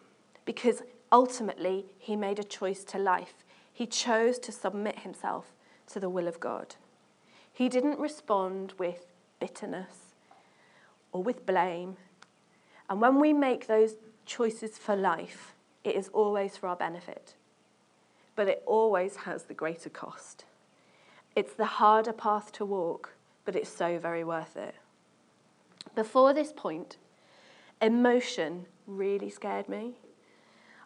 because 0.47 0.83
ultimately 1.13 1.85
he 1.99 2.17
made 2.17 2.39
a 2.39 2.45
choice 2.45 2.83
to 2.85 2.99
life. 2.99 3.45
He 3.71 3.87
chose 3.87 4.39
to 4.39 4.53
submit 4.53 5.01
himself 5.01 5.53
to 5.89 6.01
the 6.01 6.09
will 6.09 6.27
of 6.27 6.41
God. 6.41 6.77
He 7.53 7.69
didn't 7.69 7.99
respond 7.99 8.73
with 8.79 9.05
bitterness 9.39 10.15
or 11.13 11.23
with 11.23 11.45
blame. 11.45 11.99
And 12.89 13.03
when 13.03 13.21
we 13.21 13.35
make 13.35 13.67
those 13.67 13.97
choices 14.25 14.79
for 14.79 14.97
life, 14.97 15.53
it 15.85 15.95
is 15.95 16.09
always 16.15 16.57
for 16.57 16.69
our 16.69 16.77
benefit, 16.77 17.35
but 18.35 18.49
it 18.49 18.63
always 18.65 19.17
has 19.17 19.43
the 19.43 19.53
greater 19.53 19.91
cost. 19.91 20.47
It's 21.35 21.53
the 21.53 21.67
harder 21.67 22.15
path 22.15 22.51
to 22.53 22.65
walk, 22.65 23.13
but 23.45 23.55
it's 23.55 23.69
so 23.69 23.99
very 23.99 24.25
worth 24.25 24.57
it. 24.57 24.75
Before 25.95 26.33
this 26.33 26.55
point, 26.57 26.97
emotion 27.80 28.66
really 28.87 29.30
scared 29.30 29.68
me. 29.68 29.95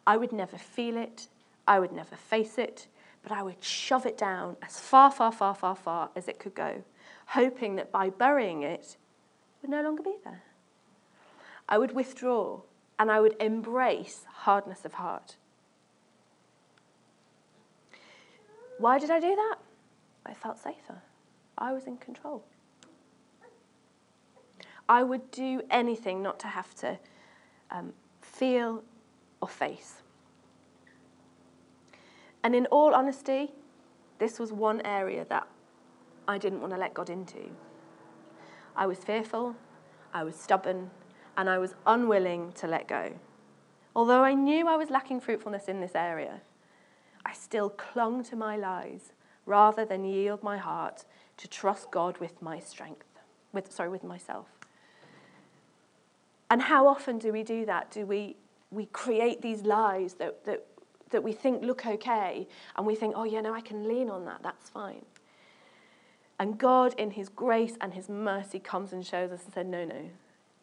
I 0.07 0.17
would 0.17 0.33
never 0.33 0.57
feel 0.57 0.97
it, 0.97 1.29
I 1.67 1.79
would 1.79 1.93
never 1.93 2.17
face 2.17 2.59
it, 2.59 2.87
but 3.23 3.33
I 3.33 3.43
would 3.43 3.63
shove 3.63 4.07
it 4.07 4.17
down 4.17 4.57
as 4.63 4.81
far, 4.81 5.11
far, 5.11 5.31
far, 5.31 5.55
far, 5.55 5.77
far 5.77 6.11
as 6.17 6.27
it 6.27 6.39
could 6.39 6.55
go, 6.55 6.83
hoping 7.27 7.77
that 7.77 7.93
by 7.93 8.11
burying 8.11 8.63
it, 8.63 8.81
it 8.83 9.63
would 9.63 9.71
no 9.71 9.83
longer 9.83 10.03
be 10.03 10.17
there. 10.25 10.43
I 11.69 11.79
would 11.79 11.95
withdraw 11.95 12.61
and 12.99 13.11
I 13.11 13.21
would 13.21 13.37
embrace 13.41 14.25
hardness 14.29 14.85
of 14.85 14.95
heart. 14.95 15.37
Why 18.79 18.99
did 18.99 19.11
I 19.11 19.21
do 19.21 19.35
that? 19.37 19.57
I 20.25 20.35
felt 20.35 20.59
safer. 20.59 21.03
I 21.59 21.73
was 21.73 21.87
in 21.87 21.99
control. 21.99 22.43
I 24.91 25.05
would 25.05 25.31
do 25.31 25.63
anything 25.71 26.21
not 26.21 26.41
to 26.41 26.49
have 26.49 26.75
to 26.77 26.99
um, 27.71 27.93
feel 28.21 28.83
or 29.41 29.47
face. 29.47 30.03
And 32.43 32.57
in 32.57 32.67
all 32.67 32.93
honesty, 32.93 33.53
this 34.19 34.41
was 34.41 34.51
one 34.51 34.83
area 34.85 35.25
that 35.29 35.47
I 36.27 36.39
didn't 36.39 36.61
want 36.61 36.73
to 36.73 36.79
let 36.79 36.93
God 36.93 37.09
into. 37.09 37.51
I 38.75 38.89
was 38.89 38.99
fearful, 38.99 39.55
I 40.13 40.25
was 40.25 40.35
stubborn, 40.35 40.91
and 41.37 41.49
I 41.49 41.59
was 41.59 41.77
unwilling 41.87 42.51
to 42.55 42.67
let 42.67 42.89
go. 42.89 43.13
Although 43.95 44.25
I 44.25 44.35
knew 44.35 44.67
I 44.67 44.75
was 44.77 44.91
lacking 44.91 45.21
fruitfulness 45.21 45.69
in 45.69 45.81
this 45.81 45.95
area, 45.95 46.41
I 47.25 47.33
still 47.33 47.71
clung 47.71 48.25
to 48.25 48.35
my 48.35 48.57
lies 48.57 49.13
rather 49.47 49.85
than 49.85 50.05
yield 50.05 50.43
my 50.43 50.59
heart 50.59 51.05
to 51.37 51.47
trust 51.47 51.93
God 51.93 52.19
with 52.19 52.43
my 52.43 52.59
strength, 52.59 53.21
with, 53.53 53.71
sorry, 53.71 53.89
with 53.89 54.03
myself. 54.03 54.60
And 56.51 56.61
how 56.61 56.87
often 56.89 57.19
do 57.19 57.33
we 57.33 57.43
do 57.43 57.65
that? 57.67 57.91
Do 57.91 58.05
we, 58.05 58.37
we 58.71 58.87
create 58.87 59.41
these 59.41 59.63
lies 59.63 60.15
that, 60.15 60.45
that, 60.45 60.67
that 61.11 61.23
we 61.23 61.33
think 61.33 61.63
look 61.63 61.87
okay, 61.87 62.49
and 62.77 62.85
we 62.85 62.95
think, 62.95 63.15
oh, 63.17 63.25
yeah, 63.25 63.41
no, 63.41 63.55
I 63.55 63.61
can 63.61 63.89
lean 63.89 64.11
on 64.11 64.25
that, 64.25 64.43
that's 64.43 64.69
fine. 64.69 65.05
And 66.41 66.59
God, 66.59 66.95
in 66.99 67.13
His 67.13 67.29
grace 67.29 67.75
and 67.81 67.95
His 67.95 68.09
mercy, 68.09 68.59
comes 68.59 68.93
and 68.93 69.07
shows 69.07 69.31
us 69.31 69.45
and 69.45 69.55
said, 69.55 69.67
no, 69.67 69.85
no, 69.85 70.11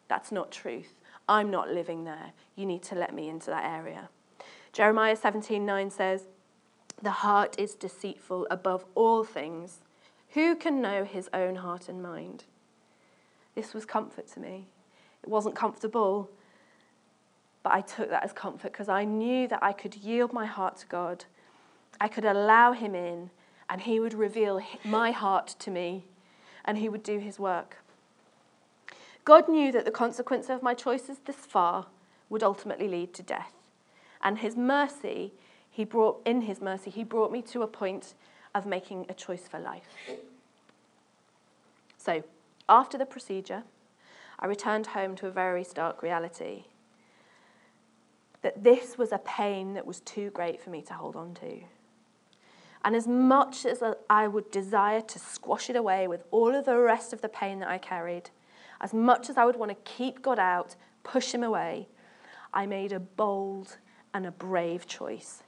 that's 0.08 0.30
not 0.30 0.52
truth. 0.52 0.94
I'm 1.28 1.50
not 1.50 1.70
living 1.70 2.04
there. 2.04 2.32
You 2.56 2.66
need 2.66 2.82
to 2.84 2.94
let 2.94 3.14
me 3.14 3.28
into 3.28 3.46
that 3.46 3.64
area. 3.64 4.08
Jeremiah 4.72 5.16
17 5.16 5.64
9 5.64 5.90
says, 5.90 6.24
the 7.00 7.10
heart 7.10 7.54
is 7.58 7.74
deceitful 7.74 8.46
above 8.50 8.84
all 8.94 9.22
things. 9.22 9.80
Who 10.30 10.56
can 10.56 10.82
know 10.82 11.04
his 11.04 11.30
own 11.32 11.56
heart 11.56 11.88
and 11.88 12.02
mind? 12.02 12.44
This 13.54 13.72
was 13.72 13.84
comfort 13.84 14.26
to 14.32 14.40
me. 14.40 14.66
It 15.22 15.28
wasn't 15.28 15.54
comfortable, 15.54 16.30
but 17.62 17.72
I 17.72 17.80
took 17.80 18.10
that 18.10 18.24
as 18.24 18.32
comfort 18.32 18.72
because 18.72 18.88
I 18.88 19.04
knew 19.04 19.48
that 19.48 19.62
I 19.62 19.72
could 19.72 19.94
yield 19.96 20.32
my 20.32 20.46
heart 20.46 20.76
to 20.78 20.86
God. 20.86 21.24
I 22.00 22.08
could 22.08 22.24
allow 22.24 22.72
him 22.72 22.94
in, 22.94 23.30
and 23.68 23.80
he 23.80 24.00
would 24.00 24.14
reveal 24.14 24.60
my 24.84 25.10
heart 25.10 25.48
to 25.58 25.70
me, 25.70 26.04
and 26.64 26.78
he 26.78 26.88
would 26.88 27.02
do 27.02 27.18
his 27.18 27.38
work. 27.38 27.78
God 29.24 29.48
knew 29.48 29.72
that 29.72 29.84
the 29.84 29.90
consequence 29.90 30.48
of 30.48 30.62
my 30.62 30.74
choices 30.74 31.18
this 31.18 31.36
far 31.36 31.86
would 32.30 32.42
ultimately 32.42 32.88
lead 32.88 33.12
to 33.14 33.22
death, 33.22 33.52
and 34.22 34.38
his 34.38 34.56
mercy 34.56 35.32
he 35.78 35.84
brought, 35.84 36.20
in 36.24 36.40
his 36.40 36.60
mercy, 36.60 36.90
he 36.90 37.04
brought 37.04 37.30
me 37.30 37.40
to 37.42 37.62
a 37.62 37.68
point 37.68 38.14
of 38.52 38.66
making 38.66 39.06
a 39.08 39.14
choice 39.14 39.46
for 39.46 39.60
life. 39.60 39.86
So, 41.96 42.24
after 42.68 42.98
the 42.98 43.06
procedure, 43.06 43.62
I 44.38 44.46
returned 44.46 44.88
home 44.88 45.16
to 45.16 45.26
a 45.26 45.30
very 45.30 45.64
stark 45.64 46.02
reality 46.02 46.64
that 48.42 48.62
this 48.62 48.96
was 48.96 49.10
a 49.10 49.18
pain 49.18 49.74
that 49.74 49.86
was 49.86 50.00
too 50.00 50.30
great 50.30 50.62
for 50.62 50.70
me 50.70 50.80
to 50.82 50.94
hold 50.94 51.16
on 51.16 51.34
to. 51.34 51.60
And 52.84 52.94
as 52.94 53.08
much 53.08 53.66
as 53.66 53.82
I 54.08 54.28
would 54.28 54.50
desire 54.52 55.00
to 55.00 55.18
squash 55.18 55.68
it 55.68 55.74
away 55.74 56.06
with 56.06 56.22
all 56.30 56.54
of 56.54 56.64
the 56.64 56.78
rest 56.78 57.12
of 57.12 57.20
the 57.20 57.28
pain 57.28 57.58
that 57.58 57.68
I 57.68 57.78
carried, 57.78 58.30
as 58.80 58.94
much 58.94 59.28
as 59.28 59.36
I 59.36 59.44
would 59.44 59.56
want 59.56 59.70
to 59.70 59.92
keep 59.92 60.22
God 60.22 60.38
out, 60.38 60.76
push 61.02 61.32
him 61.32 61.42
away, 61.42 61.88
I 62.54 62.66
made 62.66 62.92
a 62.92 63.00
bold 63.00 63.78
and 64.14 64.24
a 64.24 64.30
brave 64.30 64.86
choice 64.86 65.42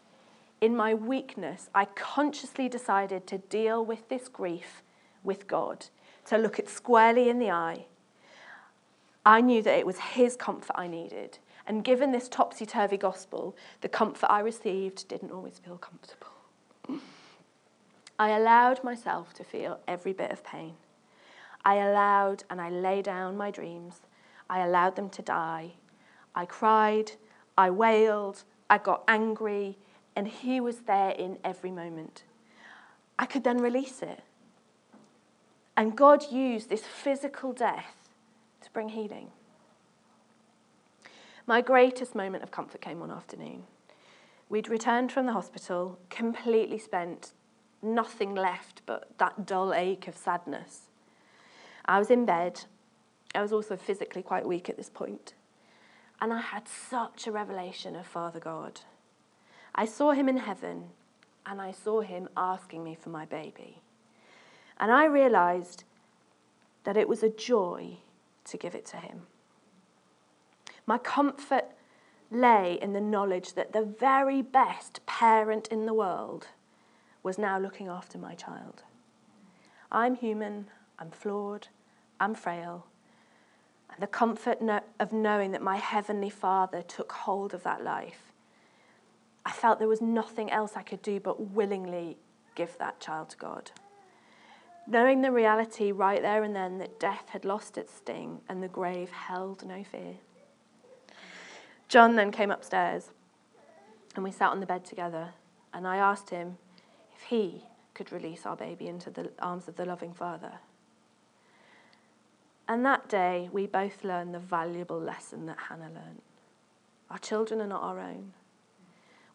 in 0.61 0.77
my 0.77 0.93
weakness, 0.95 1.71
I 1.75 1.87
consciously 1.87 2.69
decided 2.69 3.27
to 3.29 3.39
deal 3.39 3.85
with 3.85 4.09
this 4.09 4.29
grief 4.29 4.83
with 5.23 5.47
God, 5.47 5.87
to 6.27 6.37
look 6.37 6.59
it 6.59 6.69
squarely 6.69 7.29
in 7.29 7.39
the 7.39 7.51
eye. 7.51 7.87
I 9.25 9.41
knew 9.41 9.63
that 9.63 9.79
it 9.79 9.87
was 9.87 9.99
His 9.99 10.37
comfort 10.37 10.77
I 10.77 10.87
needed. 10.87 11.39
And 11.67 11.85
given 11.85 12.11
this 12.11 12.29
topsy 12.29 12.67
turvy 12.67 12.97
gospel, 12.97 13.57
the 13.81 13.89
comfort 13.89 14.31
I 14.31 14.41
received 14.41 15.07
didn't 15.09 15.31
always 15.31 15.59
feel 15.59 15.79
comfortable. 15.79 16.29
I 18.19 18.31
allowed 18.31 18.83
myself 18.83 19.33
to 19.35 19.45
feel 19.45 19.79
every 19.87 20.13
bit 20.13 20.31
of 20.31 20.45
pain. 20.45 20.75
I 21.65 21.77
allowed 21.77 22.45
and 22.51 22.61
I 22.61 22.71
lay 22.71 23.03
down 23.03 23.37
my 23.37 23.51
dreams. 23.51 24.01
I 24.49 24.61
allowed 24.61 24.97
them 24.97 25.11
to 25.11 25.23
die. 25.23 25.73
I 26.35 26.47
cried. 26.47 27.13
I 27.57 27.71
wailed. 27.71 28.45
I 28.69 28.79
got 28.79 29.05
angry 29.07 29.77
and 30.17 30.27
He 30.27 30.61
was 30.61 30.81
there 30.81 31.11
in 31.11 31.39
every 31.45 31.71
moment. 31.71 32.25
I 33.19 33.27
could 33.27 33.45
then 33.45 33.59
release 33.59 34.03
it. 34.03 34.23
And 35.77 35.97
God 35.97 36.31
used 36.33 36.69
this 36.69 36.85
physical 36.85 37.53
death 37.53 38.00
to 38.71 38.75
bring 38.75 38.89
healing. 38.91 39.29
My 41.47 41.61
greatest 41.61 42.15
moment 42.15 42.43
of 42.43 42.51
comfort 42.51 42.81
came 42.81 43.01
one 43.01 43.11
afternoon. 43.11 43.65
We'd 44.49 44.69
returned 44.69 45.13
from 45.13 45.27
the 45.27 45.33
hospital, 45.33 45.99
completely 46.09 46.79
spent, 46.79 47.33
nothing 47.83 48.35
left 48.35 48.83
but 48.87 49.19
that 49.19 49.47
dull 49.47 49.75
ache 49.75 50.07
of 50.07 50.17
sadness. 50.17 50.91
I 51.85 51.99
was 51.99 52.11
in 52.11 52.25
bed. 52.25 52.65
I 53.35 53.43
was 53.43 53.53
also 53.53 53.77
physically 53.77 54.23
quite 54.23 54.47
weak 54.47 54.69
at 54.69 54.77
this 54.77 54.91
point. 54.91 55.35
And 56.21 56.33
I 56.33 56.41
had 56.41 56.69
such 56.69 57.27
a 57.27 57.33
revelation 57.33 57.97
of 57.97 58.07
Father 58.07 58.41
God. 58.41 58.81
I 59.75 59.87
saw 59.87 60.13
him 60.13 60.29
in 60.29 60.37
heaven 60.37 60.91
and 61.47 61.61
I 61.61 61.73
saw 61.73 62.01
him 62.01 62.29
asking 62.37 62.85
me 62.85 62.95
for 62.95 63.09
my 63.09 63.25
baby. 63.25 63.81
And 64.79 64.93
I 64.93 65.07
realized 65.07 65.85
that 66.85 66.97
it 66.97 67.09
was 67.09 67.23
a 67.23 67.29
joy 67.29 67.99
to 68.51 68.57
give 68.57 68.75
it 68.75 68.87
to 68.87 68.97
him. 68.97 69.23
My 70.87 70.99
comfort 70.99 71.67
lay 72.31 72.79
in 72.81 72.93
the 72.93 73.01
knowledge 73.01 73.55
that 73.55 73.73
the 73.73 73.85
very 73.85 74.43
best 74.43 75.05
parent 75.07 75.69
in 75.69 75.87
the 75.87 75.95
world 75.95 76.49
was 77.23 77.39
now 77.39 77.59
looking 77.59 77.89
after 77.89 78.19
my 78.19 78.35
child. 78.35 78.83
I'm 79.91 80.15
human, 80.15 80.67
I'm 80.99 81.11
flawed, 81.11 81.69
I'm 82.19 82.35
frail. 82.35 82.87
And 83.93 84.01
the 84.01 84.07
comfort 84.07 84.59
of 85.01 85.13
knowing 85.13 85.51
that 85.53 85.63
my 85.63 85.77
Heavenly 85.77 86.31
Father 86.31 86.83
took 86.83 87.13
hold 87.13 87.53
of 87.53 87.65
that 87.65 87.83
life 87.83 88.31
I 89.45 89.53
felt 89.53 89.79
there 89.79 89.89
was 89.89 90.01
nothing 90.01 90.51
else 90.51 90.73
I 90.77 90.83
could 90.83 91.03
do 91.03 91.19
but 91.19 91.53
willingly 91.53 92.19
give 92.55 92.77
that 92.79 93.01
child 93.01 93.31
to 93.31 93.37
God. 93.37 93.71
Knowing 94.91 95.23
the 95.23 95.31
reality 95.31 95.93
right 95.93 96.21
there 96.21 96.43
and 96.43 96.55
then 96.55 96.79
that 96.79 96.99
death 96.99 97.29
had 97.29 97.45
lost 97.45 97.79
its 97.79 97.95
sting 97.95 98.41
and 98.49 98.61
the 98.61 98.67
grave 98.67 99.09
held 99.13 99.65
no 99.65 99.85
fear. 99.85 100.17
John 101.87 102.17
then 102.17 102.33
came 102.33 102.51
upstairs 102.51 103.11
and 104.17 104.25
we 104.25 104.33
sat 104.33 104.51
on 104.51 104.59
the 104.59 104.67
bed 104.67 104.85
together 104.85 105.29
and 105.73 105.87
I 105.87 105.99
asked 105.99 106.31
him 106.31 106.59
if 107.15 107.23
he 107.23 107.63
could 107.95 108.11
release 108.11 108.45
our 108.45 108.57
baby 108.57 108.89
into 108.89 109.11
the 109.11 109.31
arms 109.39 109.69
of 109.69 109.77
the 109.77 109.85
loving 109.85 110.13
Father. 110.13 110.55
And 112.67 112.85
that 112.85 113.09
day, 113.09 113.49
we 113.53 113.69
both 113.69 114.03
learned 114.03 114.35
the 114.35 114.41
valuable 114.41 114.99
lesson 114.99 115.47
that 115.47 115.59
Hannah 115.69 115.85
learned. 115.95 116.23
Our 117.11 117.19
children 117.19 117.61
are 117.61 117.67
not 117.69 117.83
our 117.83 118.01
own. 118.01 118.33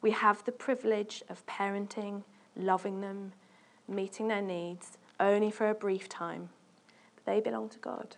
We 0.02 0.12
have 0.12 0.44
the 0.44 0.52
privilege 0.52 1.24
of 1.30 1.46
parenting, 1.46 2.24
loving 2.58 3.00
them, 3.00 3.32
meeting 3.88 4.28
their 4.28 4.42
needs 4.42 4.98
only 5.20 5.52
for 5.52 5.70
a 5.70 5.76
brief 5.76 6.10
time, 6.10 6.50
but 7.16 7.26
they 7.26 7.40
belong 7.40 7.70
to 7.70 7.80
God. 7.80 8.18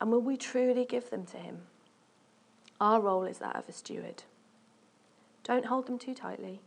And 0.00 0.10
will 0.10 0.22
we 0.22 0.36
truly 0.36 0.84
give 0.84 1.10
them 1.10 1.26
to 1.26 1.36
Him? 1.36 1.62
Our 2.80 3.00
role 3.00 3.24
is 3.24 3.38
that 3.38 3.56
of 3.56 3.68
a 3.68 3.72
steward. 3.72 4.22
Don't 5.44 5.66
hold 5.66 5.86
them 5.86 5.98
too 5.98 6.14
tightly, 6.14 6.60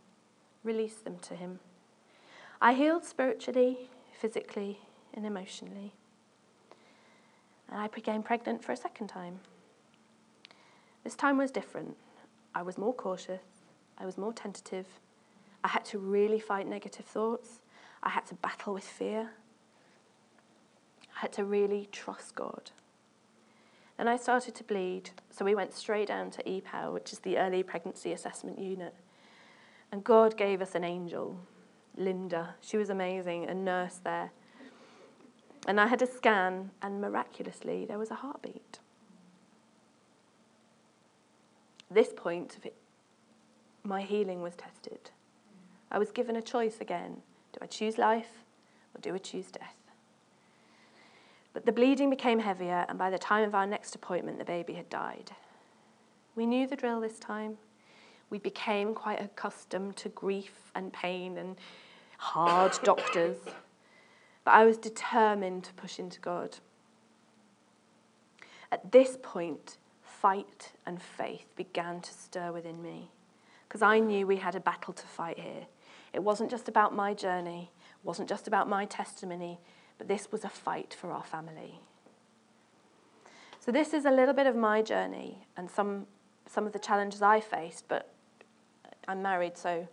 release 0.63 0.95
them 0.95 1.17
to 1.23 1.35
Him. 1.35 1.59
I 2.61 2.73
healed 2.73 3.03
spiritually, 3.03 3.89
physically, 4.13 4.79
and 5.13 5.25
emotionally. 5.25 5.93
And 7.69 7.79
I 7.79 7.87
became 7.87 8.23
pregnant 8.23 8.63
for 8.63 8.71
a 8.71 8.77
second 8.77 9.07
time. 9.07 9.39
This 11.03 11.15
time 11.15 11.37
was 11.37 11.51
different. 11.51 11.97
I 12.55 12.61
was 12.61 12.77
more 12.77 12.93
cautious. 12.93 13.41
I 13.97 14.05
was 14.05 14.17
more 14.17 14.31
tentative. 14.31 14.87
I 15.63 15.69
had 15.69 15.85
to 15.85 15.97
really 15.97 16.39
fight 16.39 16.67
negative 16.67 17.05
thoughts. 17.05 17.59
I 18.03 18.09
had 18.09 18.25
to 18.27 18.35
battle 18.35 18.73
with 18.73 18.83
fear. 18.83 19.31
I 21.15 21.21
had 21.21 21.31
to 21.33 21.45
really 21.45 21.87
trust 21.91 22.35
God. 22.35 22.71
And 23.97 24.09
I 24.09 24.17
started 24.17 24.55
to 24.55 24.63
bleed. 24.63 25.11
So 25.29 25.45
we 25.45 25.55
went 25.55 25.73
straight 25.73 26.09
down 26.09 26.29
to 26.31 26.43
EPAL, 26.43 26.93
which 26.93 27.13
is 27.13 27.19
the 27.19 27.37
early 27.37 27.63
pregnancy 27.63 28.11
assessment 28.11 28.59
unit. 28.59 28.93
And 29.91 30.03
God 30.03 30.35
gave 30.35 30.61
us 30.61 30.75
an 30.75 30.83
angel, 30.83 31.39
Linda. 31.95 32.55
She 32.59 32.77
was 32.77 32.89
amazing, 32.89 33.45
a 33.45 33.53
nurse 33.53 33.99
there. 34.03 34.31
And 35.65 35.79
I 35.79 35.87
had 35.87 36.01
a 36.01 36.07
scan, 36.07 36.71
and 36.81 36.99
miraculously, 36.99 37.85
there 37.85 37.97
was 37.99 38.11
a 38.11 38.15
heartbeat. 38.15 38.79
At 41.89 41.95
this 41.95 42.11
point, 42.13 42.57
my 43.83 44.01
healing 44.01 44.41
was 44.41 44.55
tested. 44.55 45.11
I 45.89 45.99
was 45.99 46.11
given 46.11 46.35
a 46.35 46.41
choice 46.41 46.81
again 46.81 47.21
do 47.53 47.59
I 47.61 47.67
choose 47.67 47.97
life 47.97 48.43
or 48.93 49.01
do 49.01 49.15
I 49.15 49.17
choose 49.17 49.51
death? 49.51 49.75
But 51.53 51.65
the 51.65 51.71
bleeding 51.71 52.09
became 52.09 52.39
heavier, 52.39 52.85
and 52.89 52.97
by 52.97 53.11
the 53.11 53.19
time 53.19 53.47
of 53.47 53.53
our 53.53 53.67
next 53.67 53.93
appointment, 53.93 54.39
the 54.39 54.45
baby 54.45 54.73
had 54.73 54.89
died. 54.89 55.31
We 56.35 56.47
knew 56.47 56.65
the 56.65 56.75
drill 56.75 56.99
this 56.99 57.19
time. 57.19 57.57
We 58.31 58.39
became 58.39 58.95
quite 58.95 59.21
accustomed 59.21 59.95
to 59.97 60.09
grief 60.09 60.71
and 60.73 60.91
pain 60.91 61.37
and 61.37 61.55
hard 62.17 62.79
doctors. 62.83 63.37
But 64.43 64.51
I 64.51 64.65
was 64.65 64.77
determined 64.77 65.63
to 65.65 65.73
push 65.73 65.99
into 65.99 66.19
God. 66.19 66.57
At 68.71 68.91
this 68.91 69.19
point, 69.21 69.77
fight 70.01 70.71
and 70.87 70.99
faith 70.99 71.45
began 71.55 72.01
to 72.01 72.11
stir 72.11 72.51
within 72.51 72.81
me 72.81 73.11
because 73.67 73.83
I 73.83 73.99
knew 73.99 74.25
we 74.25 74.37
had 74.37 74.55
a 74.55 74.59
battle 74.59 74.93
to 74.93 75.07
fight 75.07 75.39
here. 75.39 75.67
It 76.13 76.23
wasn't 76.23 76.51
just 76.51 76.69
about 76.69 76.95
my 76.95 77.13
journey, 77.13 77.71
it 78.01 78.05
wasn't 78.05 78.29
just 78.29 78.47
about 78.47 78.69
my 78.69 78.85
testimony, 78.85 79.59
but 79.97 80.07
this 80.07 80.31
was 80.31 80.43
a 80.43 80.49
fight 80.49 80.95
for 80.99 81.11
our 81.11 81.23
family. 81.23 81.79
So, 83.59 83.71
this 83.71 83.93
is 83.93 84.05
a 84.05 84.11
little 84.11 84.33
bit 84.33 84.45
of 84.45 84.55
my 84.55 84.81
journey 84.81 85.47
and 85.57 85.69
some, 85.69 86.05
some 86.47 86.67
of 86.67 86.73
the 86.73 86.79
challenges 86.79 87.21
I 87.21 87.39
faced, 87.39 87.87
but 87.87 88.09
I'm 89.07 89.21
married, 89.21 89.57
so 89.57 89.87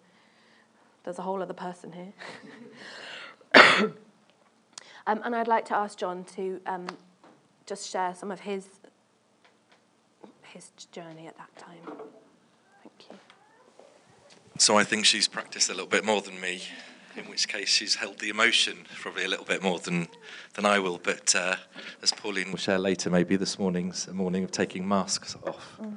there's 1.04 1.18
a 1.18 1.22
whole 1.22 1.42
other 1.42 1.54
person 1.54 1.92
here. 1.92 2.12
um, 5.06 5.20
and 5.24 5.34
I'd 5.34 5.48
like 5.48 5.64
to 5.66 5.74
ask 5.74 5.96
John 5.96 6.24
to 6.36 6.60
um, 6.66 6.86
just 7.66 7.88
share 7.88 8.14
some 8.14 8.30
of 8.30 8.40
his, 8.40 8.68
his 10.42 10.70
journey 10.92 11.26
at 11.26 11.36
that 11.38 11.56
time. 11.56 11.96
So 14.60 14.76
I 14.76 14.84
think 14.84 15.06
she's 15.06 15.26
practiced 15.26 15.70
a 15.70 15.72
little 15.72 15.88
bit 15.88 16.04
more 16.04 16.20
than 16.20 16.38
me 16.38 16.60
in 17.16 17.24
which 17.24 17.48
case 17.48 17.70
she's 17.70 17.94
held 17.94 18.18
the 18.18 18.28
emotion 18.28 18.76
probably 19.00 19.24
a 19.24 19.28
little 19.28 19.46
bit 19.46 19.62
more 19.62 19.78
than, 19.78 20.06
than 20.52 20.66
I 20.66 20.78
will. 20.78 21.00
But 21.02 21.34
uh, 21.34 21.56
as 22.02 22.12
Pauline 22.12 22.50
will 22.50 22.58
share 22.58 22.78
later, 22.78 23.08
maybe 23.08 23.36
this 23.36 23.58
morning's 23.58 24.06
a 24.06 24.12
morning 24.12 24.44
of 24.44 24.50
taking 24.50 24.86
masks 24.86 25.34
off. 25.46 25.78
Mm. 25.80 25.96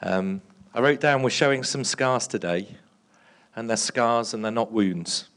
Um, 0.00 0.40
I 0.72 0.80
wrote 0.80 1.00
down 1.00 1.22
we're 1.22 1.28
showing 1.28 1.62
some 1.62 1.84
scars 1.84 2.26
today, 2.26 2.78
and 3.54 3.68
they're 3.68 3.76
scars 3.76 4.32
and 4.32 4.42
they're 4.42 4.50
not 4.50 4.72
wounds. 4.72 5.28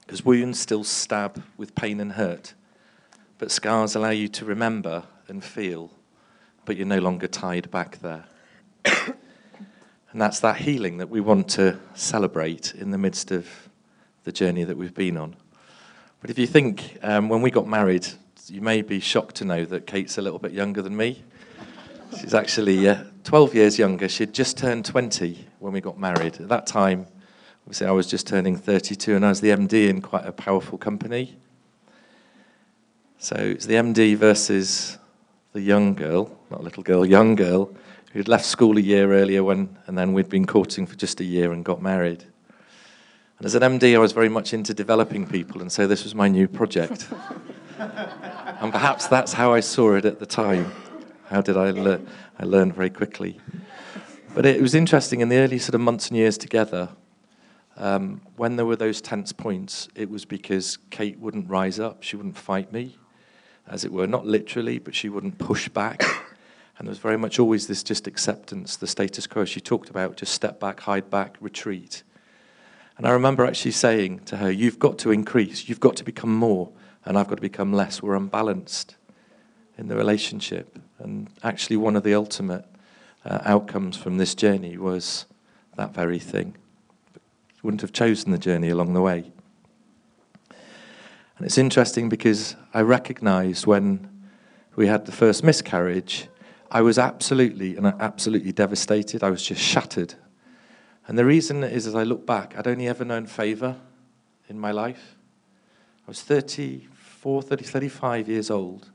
Because 0.00 0.26
wounds 0.26 0.60
still 0.60 0.84
stab 0.84 1.42
with 1.56 1.74
pain 1.74 2.00
and 2.00 2.12
hurt, 2.12 2.52
but 3.38 3.50
scars 3.50 3.94
allow 3.94 4.10
you 4.10 4.28
to 4.28 4.44
remember 4.44 5.04
and 5.26 5.42
feel, 5.42 5.90
but 6.66 6.76
you're 6.76 6.86
no 6.86 6.98
longer 6.98 7.28
tied 7.28 7.70
back 7.70 8.00
there. 8.00 8.26
And 10.18 10.22
that's 10.24 10.40
that 10.40 10.56
healing 10.56 10.98
that 10.98 11.08
we 11.08 11.20
want 11.20 11.48
to 11.50 11.78
celebrate 11.94 12.74
in 12.74 12.90
the 12.90 12.98
midst 12.98 13.30
of 13.30 13.48
the 14.24 14.32
journey 14.32 14.64
that 14.64 14.76
we've 14.76 14.92
been 14.92 15.16
on. 15.16 15.36
But 16.20 16.28
if 16.28 16.40
you 16.40 16.46
think, 16.48 16.98
um, 17.04 17.28
when 17.28 17.40
we 17.40 17.52
got 17.52 17.68
married, 17.68 18.04
you 18.48 18.60
may 18.60 18.82
be 18.82 18.98
shocked 18.98 19.36
to 19.36 19.44
know 19.44 19.64
that 19.66 19.86
Kate's 19.86 20.18
a 20.18 20.20
little 20.20 20.40
bit 20.40 20.50
younger 20.50 20.82
than 20.82 20.96
me. 20.96 21.22
She's 22.20 22.34
actually 22.34 22.88
uh, 22.88 23.04
12 23.22 23.54
years 23.54 23.78
younger. 23.78 24.08
She'd 24.08 24.34
just 24.34 24.58
turned 24.58 24.84
20 24.84 25.46
when 25.60 25.72
we 25.72 25.80
got 25.80 26.00
married. 26.00 26.40
At 26.40 26.48
that 26.48 26.66
time, 26.66 27.06
obviously, 27.62 27.86
I 27.86 27.92
was 27.92 28.08
just 28.08 28.26
turning 28.26 28.56
32, 28.56 29.14
and 29.14 29.24
I 29.24 29.28
was 29.28 29.40
the 29.40 29.50
MD 29.50 29.88
in 29.88 30.02
quite 30.02 30.26
a 30.26 30.32
powerful 30.32 30.78
company. 30.78 31.36
So 33.18 33.36
it's 33.36 33.66
the 33.66 33.74
MD 33.74 34.16
versus 34.16 34.98
the 35.52 35.60
young 35.60 35.94
girl, 35.94 36.36
not 36.50 36.64
little 36.64 36.82
girl, 36.82 37.06
young 37.06 37.36
girl, 37.36 37.72
who'd 38.12 38.28
left 38.28 38.44
school 38.44 38.78
a 38.78 38.80
year 38.80 39.12
earlier 39.12 39.44
when, 39.44 39.76
and 39.86 39.96
then 39.96 40.12
we'd 40.12 40.28
been 40.28 40.46
courting 40.46 40.86
for 40.86 40.96
just 40.96 41.20
a 41.20 41.24
year 41.24 41.52
and 41.52 41.64
got 41.64 41.82
married. 41.82 42.24
And 43.38 43.46
as 43.46 43.54
an 43.54 43.62
MD, 43.62 43.94
I 43.94 43.98
was 43.98 44.12
very 44.12 44.28
much 44.28 44.52
into 44.52 44.74
developing 44.74 45.26
people, 45.26 45.60
and 45.60 45.70
so 45.70 45.86
this 45.86 46.04
was 46.04 46.14
my 46.14 46.28
new 46.28 46.48
project. 46.48 47.08
and 47.78 48.72
perhaps 48.72 49.06
that's 49.06 49.32
how 49.32 49.52
I 49.52 49.60
saw 49.60 49.94
it 49.94 50.04
at 50.04 50.18
the 50.18 50.26
time. 50.26 50.72
How 51.26 51.40
did 51.40 51.56
I 51.56 51.70
learn? 51.70 52.08
I 52.38 52.44
learned 52.44 52.74
very 52.74 52.90
quickly. 52.90 53.38
But 54.34 54.46
it 54.46 54.60
was 54.60 54.74
interesting 54.74 55.20
in 55.20 55.28
the 55.28 55.36
early 55.36 55.58
sort 55.58 55.74
of 55.74 55.80
months 55.80 56.08
and 56.08 56.16
years 56.16 56.38
together, 56.38 56.90
um, 57.76 58.20
when 58.36 58.56
there 58.56 58.66
were 58.66 58.76
those 58.76 59.00
tense 59.00 59.32
points, 59.32 59.88
it 59.94 60.10
was 60.10 60.24
because 60.24 60.78
Kate 60.90 61.18
wouldn't 61.18 61.48
rise 61.48 61.78
up. 61.78 62.02
She 62.02 62.16
wouldn't 62.16 62.36
fight 62.36 62.72
me, 62.72 62.96
as 63.68 63.84
it 63.84 63.92
were, 63.92 64.06
not 64.06 64.26
literally, 64.26 64.78
but 64.78 64.94
she 64.94 65.08
wouldn't 65.08 65.38
push 65.38 65.68
back. 65.68 66.02
And 66.78 66.86
there 66.86 66.92
was 66.92 66.98
very 66.98 67.18
much 67.18 67.40
always 67.40 67.66
this 67.66 67.82
just 67.82 68.06
acceptance, 68.06 68.76
the 68.76 68.86
status 68.86 69.26
quo 69.26 69.44
she 69.44 69.60
talked 69.60 69.90
about, 69.90 70.16
just 70.16 70.32
step 70.32 70.60
back, 70.60 70.80
hide 70.80 71.10
back, 71.10 71.36
retreat. 71.40 72.04
And 72.96 73.06
I 73.06 73.10
remember 73.10 73.44
actually 73.44 73.72
saying 73.72 74.20
to 74.26 74.36
her, 74.36 74.50
You've 74.50 74.78
got 74.78 74.96
to 74.98 75.10
increase, 75.10 75.68
you've 75.68 75.80
got 75.80 75.96
to 75.96 76.04
become 76.04 76.34
more, 76.34 76.70
and 77.04 77.18
I've 77.18 77.28
got 77.28 77.36
to 77.36 77.42
become 77.42 77.72
less. 77.72 78.00
We're 78.00 78.14
unbalanced 78.14 78.96
in 79.76 79.88
the 79.88 79.96
relationship. 79.96 80.78
And 81.00 81.28
actually, 81.42 81.76
one 81.76 81.96
of 81.96 82.04
the 82.04 82.14
ultimate 82.14 82.64
uh, 83.24 83.40
outcomes 83.44 83.96
from 83.96 84.18
this 84.18 84.34
journey 84.34 84.76
was 84.76 85.26
that 85.76 85.92
very 85.92 86.18
thing. 86.18 86.56
Wouldn't 87.62 87.82
have 87.82 87.92
chosen 87.92 88.30
the 88.30 88.38
journey 88.38 88.68
along 88.68 88.94
the 88.94 89.02
way. 89.02 89.32
And 90.50 91.46
it's 91.46 91.58
interesting 91.58 92.08
because 92.08 92.54
I 92.72 92.82
recognized 92.82 93.66
when 93.66 94.08
we 94.76 94.86
had 94.86 95.06
the 95.06 95.12
first 95.12 95.42
miscarriage 95.42 96.28
I 96.70 96.82
was 96.82 96.98
absolutely 96.98 97.76
and 97.76 97.86
absolutely 97.86 98.52
devastated. 98.52 99.22
I 99.22 99.30
was 99.30 99.42
just 99.42 99.62
shattered. 99.62 100.14
And 101.06 101.18
the 101.18 101.24
reason 101.24 101.64
is, 101.64 101.86
as 101.86 101.94
I 101.94 102.02
look 102.02 102.26
back, 102.26 102.54
I'd 102.56 102.66
only 102.66 102.86
ever 102.86 103.04
known 103.04 103.26
favor 103.26 103.76
in 104.48 104.58
my 104.58 104.70
life. 104.70 105.16
I 106.06 106.10
was 106.10 106.22
34, 106.22 107.42
30, 107.42 107.64
35 107.64 108.28
years 108.28 108.50
old. 108.50 108.90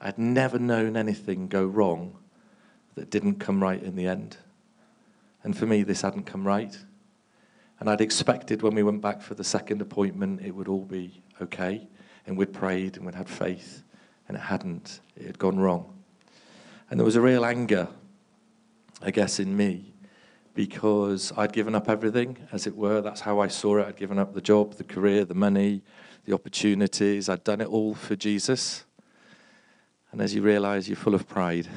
I'd 0.00 0.18
never 0.18 0.58
known 0.58 0.96
anything 0.96 1.48
go 1.48 1.66
wrong 1.66 2.16
that 2.94 3.10
didn't 3.10 3.34
come 3.34 3.62
right 3.62 3.82
in 3.82 3.96
the 3.96 4.06
end. 4.06 4.38
And 5.44 5.56
for 5.56 5.66
me, 5.66 5.82
this 5.82 6.00
hadn't 6.00 6.24
come 6.24 6.46
right. 6.46 6.76
And 7.78 7.88
I'd 7.88 8.00
expected 8.00 8.62
when 8.62 8.74
we 8.74 8.82
went 8.82 9.02
back 9.02 9.20
for 9.20 9.34
the 9.34 9.44
second 9.44 9.82
appointment, 9.82 10.40
it 10.42 10.54
would 10.54 10.68
all 10.68 10.84
be 10.84 11.22
okay. 11.40 11.86
And 12.26 12.36
we'd 12.36 12.52
prayed 12.52 12.96
and 12.96 13.04
we'd 13.04 13.14
had 13.14 13.28
faith. 13.28 13.82
And 14.28 14.36
it 14.36 14.40
hadn't, 14.40 15.00
it 15.16 15.26
had 15.26 15.38
gone 15.38 15.58
wrong. 15.58 15.99
And 16.90 16.98
there 16.98 17.04
was 17.04 17.14
a 17.14 17.20
real 17.20 17.44
anger, 17.44 17.88
I 19.00 19.12
guess, 19.12 19.38
in 19.38 19.56
me 19.56 19.94
because 20.54 21.32
I'd 21.36 21.52
given 21.52 21.76
up 21.76 21.88
everything, 21.88 22.36
as 22.50 22.66
it 22.66 22.76
were. 22.76 23.00
That's 23.00 23.20
how 23.20 23.38
I 23.38 23.46
saw 23.46 23.78
it. 23.78 23.86
I'd 23.86 23.96
given 23.96 24.18
up 24.18 24.34
the 24.34 24.40
job, 24.40 24.74
the 24.74 24.84
career, 24.84 25.24
the 25.24 25.34
money, 25.34 25.82
the 26.24 26.34
opportunities. 26.34 27.28
I'd 27.28 27.44
done 27.44 27.60
it 27.60 27.68
all 27.68 27.94
for 27.94 28.16
Jesus. 28.16 28.84
And 30.10 30.20
as 30.20 30.34
you 30.34 30.42
realize, 30.42 30.88
you're 30.88 30.96
full 30.96 31.14
of 31.14 31.28
pride 31.28 31.68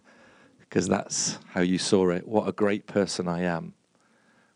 because 0.60 0.86
that's 0.86 1.38
how 1.48 1.62
you 1.62 1.78
saw 1.78 2.10
it. 2.10 2.28
What 2.28 2.46
a 2.46 2.52
great 2.52 2.86
person 2.86 3.26
I 3.26 3.42
am. 3.42 3.72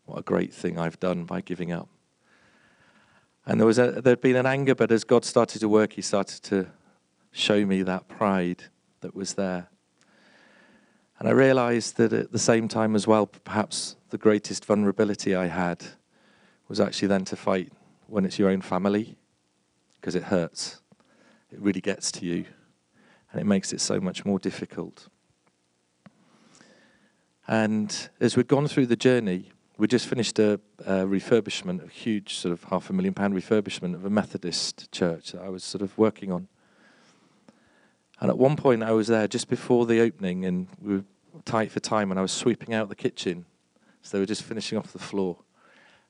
What 0.05 0.19
a 0.19 0.21
great 0.21 0.53
thing 0.53 0.77
I've 0.77 0.99
done 0.99 1.23
by 1.23 1.41
giving 1.41 1.71
up. 1.71 1.89
And 3.47 3.59
there 3.59 3.65
was 3.65 3.79
a, 3.79 4.01
there'd 4.03 4.21
been 4.21 4.35
an 4.35 4.45
anger, 4.45 4.75
but 4.75 4.91
as 4.91 5.03
God 5.03 5.25
started 5.25 5.59
to 5.61 5.69
work, 5.69 5.93
He 5.93 6.03
started 6.03 6.43
to 6.43 6.67
show 7.31 7.65
me 7.65 7.81
that 7.81 8.07
pride 8.07 8.65
that 9.01 9.15
was 9.15 9.33
there. 9.33 9.69
And 11.25 11.31
I 11.31 11.37
realized 11.37 11.97
that 11.97 12.13
at 12.13 12.31
the 12.31 12.37
same 12.37 12.67
time 12.67 12.95
as 12.95 13.07
well, 13.07 13.25
perhaps 13.25 13.95
the 14.11 14.17
greatest 14.19 14.63
vulnerability 14.63 15.33
I 15.33 15.47
had 15.47 15.83
was 16.67 16.79
actually 16.79 17.07
then 17.07 17.25
to 17.25 17.35
fight 17.35 17.73
when 18.05 18.25
it's 18.25 18.37
your 18.37 18.51
own 18.51 18.61
family, 18.61 19.17
because 19.95 20.13
it 20.13 20.25
hurts. 20.25 20.81
It 21.51 21.59
really 21.59 21.81
gets 21.81 22.11
to 22.11 22.27
you, 22.27 22.45
and 23.31 23.41
it 23.41 23.45
makes 23.45 23.73
it 23.73 23.81
so 23.81 23.99
much 23.99 24.23
more 24.23 24.37
difficult. 24.37 25.07
And 27.47 28.07
as 28.19 28.37
we'd 28.37 28.47
gone 28.47 28.67
through 28.67 28.85
the 28.85 28.95
journey, 28.95 29.49
we 29.79 29.87
just 29.87 30.05
finished 30.05 30.37
a, 30.37 30.59
a, 30.85 31.07
refurbishment, 31.07 31.83
a 31.83 31.89
huge 31.89 32.35
sort 32.35 32.51
of 32.51 32.65
half 32.65 32.91
a 32.91 32.93
million 32.93 33.15
pound 33.15 33.33
refurbishment 33.33 33.95
of 33.95 34.05
a 34.05 34.11
Methodist 34.11 34.91
church 34.91 35.31
that 35.31 35.41
I 35.41 35.49
was 35.49 35.63
sort 35.63 35.81
of 35.81 35.97
working 35.97 36.31
on. 36.31 36.49
And 38.19 38.29
at 38.29 38.37
one 38.37 38.55
point, 38.55 38.83
I 38.83 38.91
was 38.91 39.07
there 39.07 39.27
just 39.27 39.49
before 39.49 39.87
the 39.87 40.01
opening, 40.01 40.45
and 40.45 40.67
we 40.79 40.97
were 40.97 41.03
tight 41.43 41.71
for 41.71 41.79
time, 41.79 42.11
and 42.11 42.19
I 42.19 42.21
was 42.21 42.31
sweeping 42.31 42.73
out 42.73 42.89
the 42.89 42.95
kitchen. 42.95 43.45
So 44.01 44.17
they 44.17 44.21
were 44.21 44.27
just 44.27 44.43
finishing 44.43 44.77
off 44.77 44.93
the 44.93 44.99
floor. 44.99 45.37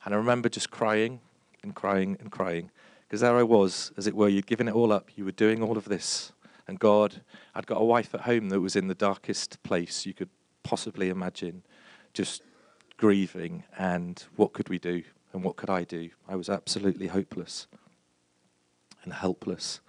And 0.04 0.14
I 0.14 0.18
remember 0.18 0.50
just 0.50 0.70
crying 0.70 1.22
and 1.64 1.74
crying 1.74 2.18
and 2.20 2.32
crying, 2.32 2.70
because 3.08 3.22
there 3.22 3.36
I 3.36 3.44
was, 3.44 3.92
as 3.98 4.06
it 4.06 4.16
were, 4.16 4.28
you'd 4.30 4.46
given 4.46 4.68
it 4.68 4.76
all 4.76 4.92
up. 4.92 5.10
You 5.16 5.26
were 5.26 5.32
doing 5.32 5.64
all 5.64 5.78
of 5.78 5.86
this 5.86 6.34
And 6.68 6.80
God, 6.80 7.22
I'd 7.54 7.68
got 7.68 7.82
a 7.82 7.86
wife 7.86 8.14
at 8.16 8.22
home 8.22 8.50
that 8.50 8.60
was 8.60 8.76
in 8.76 8.88
the 8.88 8.96
darkest 8.96 9.62
place 9.64 10.06
you 10.06 10.14
could 10.14 10.30
possibly 10.64 11.10
imagine, 11.10 11.64
just 12.14 12.42
grieving. 12.98 13.64
And 13.78 14.24
what 14.36 14.54
could 14.54 14.70
we 14.70 14.80
do? 14.80 15.04
And 15.34 15.44
what 15.44 15.58
could 15.58 15.70
I 15.70 15.84
do? 15.84 16.10
I 16.28 16.36
was 16.36 16.50
absolutely 16.50 17.08
hopeless 17.08 17.68
and 19.04 19.14
helpless. 19.14 19.80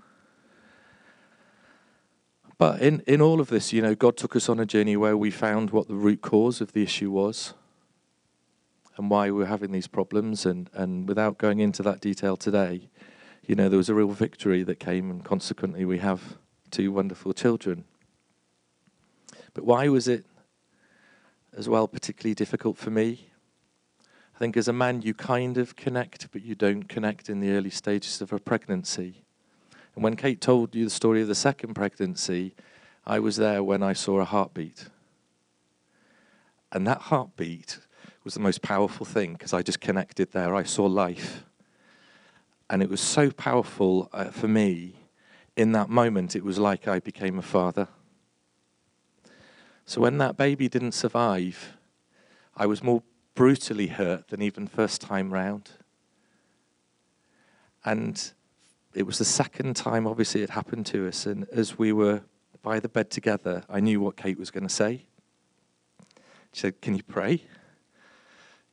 But 2.59 2.81
in, 2.81 3.01
in 3.07 3.21
all 3.21 3.41
of 3.41 3.49
this, 3.49 3.73
you 3.73 3.83
know, 3.83 3.95
God 3.95 4.17
took 4.17 4.35
us 4.35 4.49
on 4.49 4.59
a 4.59 4.67
journey 4.67 4.97
where 4.97 5.17
we 5.17 5.31
found 5.31 5.71
what 5.71 5.89
the 5.89 5.95
root 5.95 6.23
cause 6.23 6.61
of 6.61 6.73
the 6.73 6.83
issue 6.83 7.11
was 7.11 7.53
and 8.97 9.11
why 9.11 9.27
we 9.27 9.39
were 9.39 9.47
having 9.47 9.73
these 9.73 9.87
problems. 9.87 10.47
And, 10.47 10.71
and 10.73 11.07
without 11.07 11.37
going 11.37 11.61
into 11.61 11.83
that 11.83 12.01
detail 12.01 12.37
today, 12.37 12.89
you 13.47 13.55
know, 13.55 13.69
there 13.69 13.77
was 13.77 13.91
a 13.91 13.95
real 13.95 14.09
victory 14.09 14.63
that 14.63 14.81
came, 14.81 15.11
and 15.11 15.25
consequently, 15.25 15.85
we 15.85 15.99
have 15.99 16.39
two 16.71 16.91
wonderful 16.91 17.33
children. 17.33 17.85
But 19.55 19.65
why 19.65 19.89
was 19.89 20.09
it 20.09 20.25
as 21.57 21.69
well 21.69 21.87
particularly 21.87 22.35
difficult 22.35 22.77
for 22.77 22.91
me? 22.91 23.29
I 24.35 24.39
think 24.39 24.57
as 24.57 24.69
a 24.69 24.73
man, 24.73 25.03
you 25.03 25.15
kind 25.15 25.59
of 25.59 25.77
connect, 25.77 26.31
but 26.33 26.43
you 26.43 26.55
don't 26.55 26.89
connect 26.89 27.29
in 27.29 27.41
the 27.41 27.53
early 27.53 27.71
stages 27.71 28.21
of 28.21 28.33
a 28.33 28.39
pregnancy. 28.39 29.26
And 29.97 30.05
when 30.05 30.15
Kate 30.15 30.41
told 30.41 30.75
you 30.75 30.85
the 30.85 30.91
story 30.91 31.23
of 31.23 31.29
the 31.29 31.35
second 31.35 31.75
pregnancy, 31.75 32.55
I 33.07 33.19
was 33.19 33.37
there 33.37 33.65
when 33.65 33.83
I 33.83 33.95
saw 33.95 34.21
a 34.21 34.25
heartbeat. 34.25 34.89
And 36.71 36.87
that 36.87 37.01
heartbeat 37.03 37.79
was 38.23 38.35
the 38.35 38.41
most 38.41 38.61
powerful 38.61 39.07
thing 39.07 39.33
because 39.33 39.55
I 39.55 39.63
just 39.63 39.81
connected 39.81 40.33
there. 40.33 40.55
I 40.55 40.65
saw 40.65 40.85
life. 40.85 41.45
And 42.69 42.83
it 42.83 42.91
was 42.91 43.01
so 43.01 43.31
powerful 43.31 44.11
uh, 44.13 44.27
for 44.27 44.49
me 44.49 44.97
in 45.57 45.73
that 45.73 45.89
moment, 45.89 46.37
it 46.37 46.45
was 46.45 46.59
like 46.59 46.87
I 46.87 46.99
became 46.99 47.39
a 47.39 47.43
father. 47.43 47.89
So 49.87 50.03
when 50.03 50.19
that 50.19 50.37
baby 50.37 50.69
didn't 50.69 50.93
survive, 50.93 51.79
I 52.55 52.67
was 52.67 52.83
more 52.83 53.03
brutally 53.35 53.87
hurt 53.87 54.29
than 54.29 54.43
even 54.43 54.67
first 54.67 55.01
time 55.01 55.33
round. 55.33 55.71
And 57.85 58.33
it 58.97 59.05
was 59.05 59.19
the 59.19 59.27
second 59.27 59.77
time, 59.77 60.07
obviously, 60.07 60.43
it 60.43 60.49
happened 60.49 60.87
to 60.87 61.07
us. 61.07 61.27
And 61.27 61.47
as 61.53 61.79
we 61.79 61.93
were 61.93 62.23
by 62.63 62.81
the 62.81 62.89
bed 62.89 63.11
together, 63.11 63.63
I 63.69 63.79
knew 63.79 64.01
what 64.01 64.17
Kate 64.17 64.39
was 64.39 64.51
going 64.51 64.67
to 64.67 64.73
say. 64.73 65.05
She 66.53 66.63
said, 66.63 66.81
Can 66.81 66.95
you 66.95 67.03
pray? 67.03 67.43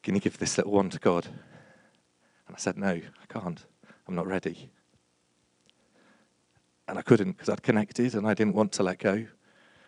Can 0.02 0.16
you 0.16 0.22
give 0.22 0.38
this 0.38 0.58
little 0.58 0.72
one 0.72 0.90
to 0.92 1.00
God? 1.00 1.26
And 1.26 2.56
I 2.56 2.58
said, 2.58 2.78
No, 2.78 2.88
I 2.88 3.26
can't. 3.28 3.66
I'm 4.08 4.16
not 4.16 4.26
ready. 4.26 4.72
And 6.88 6.98
I 6.98 7.02
couldn't 7.02 7.34
because 7.34 7.50
I'd 7.50 7.62
connected 7.62 8.16
and 8.16 8.26
I 8.26 8.34
didn't 8.34 8.56
want 8.56 8.72
to 8.74 8.84
let 8.84 9.00
go. 9.00 9.26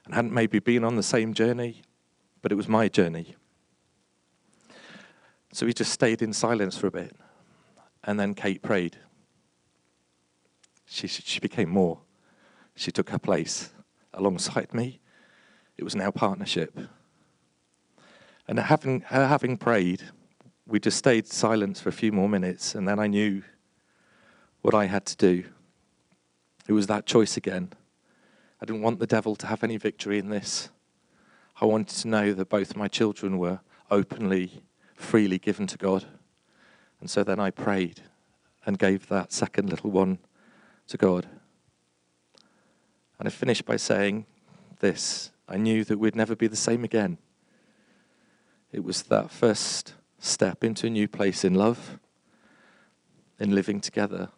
And 0.04 0.14
hadn't 0.14 0.34
maybe 0.34 0.60
been 0.60 0.84
on 0.84 0.98
the 0.98 1.04
same 1.04 1.34
journey, 1.34 1.82
but 2.42 2.52
it 2.52 2.56
was 2.56 2.68
my 2.68 2.90
journey. 2.90 3.38
So 5.54 5.66
we 5.66 5.74
just 5.74 5.94
stayed 5.94 6.22
in 6.22 6.34
silence 6.34 6.78
for 6.78 6.88
a 6.88 6.92
bit. 6.92 7.16
And 8.04 8.20
then 8.20 8.34
Kate 8.34 8.62
prayed. 8.62 8.98
She, 10.86 11.08
she 11.08 11.40
became 11.40 11.70
more. 11.70 12.00
She 12.76 12.92
took 12.92 13.10
her 13.10 13.20
place 13.20 13.72
alongside 14.14 14.74
me. 14.74 15.00
It 15.78 15.84
was 15.84 15.96
now 15.96 16.12
partnership. 16.12 16.78
And 18.48 18.60
having, 18.60 19.02
her 19.02 19.28
having 19.28 19.58
prayed, 19.58 20.04
we 20.68 20.80
just 20.80 20.98
stayed 20.98 21.28
silent 21.28 21.78
for 21.78 21.90
a 21.90 21.94
few 21.94 22.12
more 22.12 22.30
minutes, 22.30 22.76
and 22.76 22.88
then 22.88 23.00
I 23.00 23.08
knew 23.08 23.44
what 24.62 24.74
I 24.74 24.86
had 24.86 25.06
to 25.08 25.16
do. 25.16 25.44
It 26.68 26.74
was 26.74 26.88
that 26.88 27.06
choice 27.06 27.38
again. 27.38 27.74
I 28.62 28.66
didn't 28.66 28.82
want 28.82 29.00
the 29.00 29.08
devil 29.08 29.36
to 29.36 29.48
have 29.48 29.64
any 29.64 29.78
victory 29.78 30.18
in 30.18 30.30
this. 30.30 30.70
I 31.62 31.66
wanted 31.66 31.96
to 31.98 32.08
know 32.08 32.34
that 32.34 32.50
both 32.50 32.76
my 32.76 32.88
children 32.88 33.38
were 33.38 33.60
openly, 33.92 34.64
freely 34.96 35.38
given 35.38 35.68
to 35.68 35.78
God. 35.78 36.06
And 37.00 37.10
so 37.10 37.24
then 37.24 37.40
I 37.40 37.52
prayed 37.52 38.02
and 38.66 38.80
gave 38.80 39.08
that 39.08 39.32
second 39.32 39.70
little 39.70 39.92
one 39.92 40.20
to 40.88 40.98
God. 40.98 41.28
And 43.20 43.28
I 43.28 43.32
finished 43.32 43.66
by 43.66 43.78
saying 43.78 44.26
this 44.80 45.32
I 45.48 45.58
knew 45.58 45.84
that 45.84 46.00
we'd 46.00 46.16
never 46.16 46.36
be 46.36 46.48
the 46.48 46.56
same 46.56 46.84
again. 46.84 47.18
It 48.72 48.84
was 48.84 49.04
that 49.04 49.32
first 49.32 49.94
step 50.20 50.64
into 50.64 50.88
a 50.88 50.90
new 50.90 51.08
place 51.08 51.46
in 51.46 51.54
love, 51.54 52.00
in 53.40 53.54
living 53.54 53.80
together, 53.80 54.30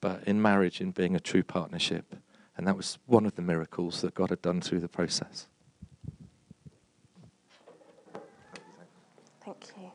but 0.00 0.22
in 0.26 0.42
marriage, 0.42 0.80
in 0.80 0.90
being 0.90 1.14
a 1.14 1.20
true 1.20 1.42
partnership. 1.42 2.16
And 2.56 2.66
that 2.66 2.76
was 2.76 2.98
one 3.06 3.26
of 3.26 3.36
the 3.36 3.42
miracles 3.42 4.00
that 4.00 4.14
God 4.14 4.30
had 4.30 4.42
done 4.42 4.60
through 4.60 4.80
the 4.80 4.88
process. 4.88 5.46
Thank 9.44 9.66
you. 9.78 9.90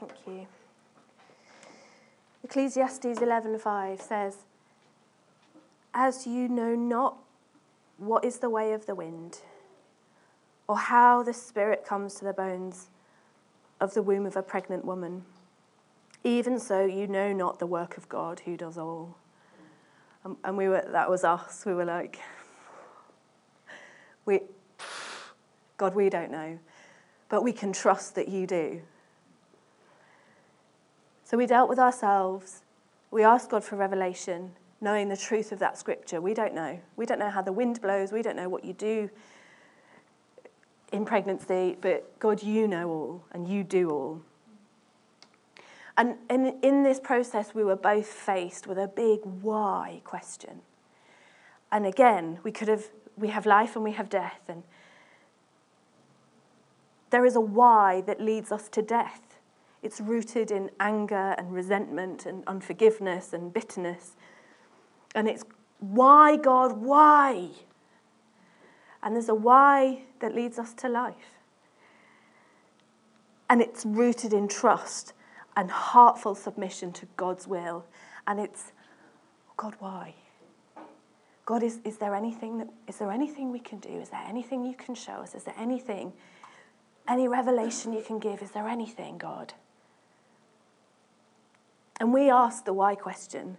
Thank 0.00 0.12
you. 0.26 0.46
Ecclesiastes 2.54 3.18
11:5 3.20 4.00
says, 4.00 4.44
"As 5.92 6.24
you 6.24 6.48
know 6.48 6.76
not 6.76 7.18
what 7.98 8.24
is 8.24 8.38
the 8.38 8.48
way 8.48 8.72
of 8.72 8.86
the 8.86 8.94
wind, 8.94 9.40
or 10.68 10.76
how 10.76 11.24
the 11.24 11.32
spirit 11.32 11.84
comes 11.84 12.14
to 12.14 12.24
the 12.24 12.32
bones 12.32 12.90
of 13.80 13.94
the 13.94 14.04
womb 14.04 14.24
of 14.24 14.36
a 14.36 14.42
pregnant 14.42 14.84
woman, 14.84 15.24
even 16.22 16.60
so 16.60 16.84
you 16.84 17.08
know 17.08 17.32
not 17.32 17.58
the 17.58 17.66
work 17.66 17.96
of 17.96 18.08
God 18.08 18.38
who 18.44 18.56
does 18.56 18.78
all." 18.78 19.16
And, 20.22 20.36
and 20.44 20.56
we 20.56 20.68
were 20.68 20.86
that 20.92 21.10
was 21.10 21.24
us. 21.24 21.66
We 21.66 21.74
were 21.74 21.84
like, 21.84 22.20
we, 24.26 24.42
God, 25.76 25.96
we 25.96 26.08
don't 26.08 26.30
know, 26.30 26.60
but 27.28 27.42
we 27.42 27.52
can 27.52 27.72
trust 27.72 28.14
that 28.14 28.28
you 28.28 28.46
do. 28.46 28.82
So 31.34 31.38
we 31.38 31.46
dealt 31.46 31.68
with 31.68 31.80
ourselves. 31.80 32.62
We 33.10 33.24
asked 33.24 33.50
God 33.50 33.64
for 33.64 33.74
revelation, 33.74 34.52
knowing 34.80 35.08
the 35.08 35.16
truth 35.16 35.50
of 35.50 35.58
that 35.58 35.76
scripture. 35.76 36.20
We 36.20 36.32
don't 36.32 36.54
know. 36.54 36.78
We 36.94 37.06
don't 37.06 37.18
know 37.18 37.28
how 37.28 37.42
the 37.42 37.50
wind 37.50 37.82
blows. 37.82 38.12
We 38.12 38.22
don't 38.22 38.36
know 38.36 38.48
what 38.48 38.64
you 38.64 38.72
do 38.72 39.10
in 40.92 41.04
pregnancy, 41.04 41.76
but 41.80 42.20
God, 42.20 42.40
you 42.40 42.68
know 42.68 42.88
all 42.88 43.24
and 43.32 43.48
you 43.48 43.64
do 43.64 43.90
all. 43.90 44.22
And 45.96 46.18
in, 46.30 46.56
in 46.62 46.84
this 46.84 47.00
process, 47.00 47.52
we 47.52 47.64
were 47.64 47.74
both 47.74 48.06
faced 48.06 48.68
with 48.68 48.78
a 48.78 48.86
big 48.86 49.18
why 49.24 50.02
question. 50.04 50.60
And 51.72 51.84
again, 51.84 52.38
we 52.44 52.52
could 52.52 52.68
have, 52.68 52.84
we 53.16 53.26
have 53.26 53.44
life 53.44 53.74
and 53.74 53.82
we 53.82 53.90
have 53.90 54.08
death. 54.08 54.42
And 54.46 54.62
there 57.10 57.26
is 57.26 57.34
a 57.34 57.40
why 57.40 58.02
that 58.02 58.20
leads 58.20 58.52
us 58.52 58.68
to 58.68 58.82
death. 58.82 59.33
It's 59.84 60.00
rooted 60.00 60.50
in 60.50 60.70
anger 60.80 61.34
and 61.36 61.52
resentment 61.52 62.24
and 62.24 62.42
unforgiveness 62.46 63.34
and 63.34 63.52
bitterness. 63.52 64.16
And 65.14 65.28
it's 65.28 65.44
why, 65.78 66.36
God, 66.36 66.78
why? 66.78 67.50
And 69.02 69.14
there's 69.14 69.28
a 69.28 69.34
why 69.34 70.04
that 70.20 70.34
leads 70.34 70.58
us 70.58 70.72
to 70.74 70.88
life. 70.88 71.38
And 73.50 73.60
it's 73.60 73.84
rooted 73.84 74.32
in 74.32 74.48
trust 74.48 75.12
and 75.54 75.70
heartful 75.70 76.34
submission 76.34 76.90
to 76.92 77.06
God's 77.18 77.46
will. 77.46 77.84
And 78.26 78.40
it's, 78.40 78.72
God, 79.58 79.76
why? 79.80 80.14
God, 81.44 81.62
is, 81.62 81.80
is 81.84 81.98
there 81.98 82.14
anything 82.14 82.56
that 82.56 82.70
is 82.88 82.96
there 82.96 83.10
anything 83.10 83.52
we 83.52 83.58
can 83.58 83.80
do? 83.80 83.90
Is 83.90 84.08
there 84.08 84.24
anything 84.26 84.64
you 84.64 84.74
can 84.74 84.94
show 84.94 85.12
us? 85.12 85.34
Is 85.34 85.44
there 85.44 85.54
anything, 85.58 86.14
any 87.06 87.28
revelation 87.28 87.92
you 87.92 88.02
can 88.02 88.18
give? 88.18 88.40
Is 88.40 88.52
there 88.52 88.66
anything, 88.66 89.18
God? 89.18 89.52
And 92.00 92.12
we 92.12 92.30
asked 92.30 92.64
the 92.64 92.72
why 92.72 92.94
question. 92.94 93.56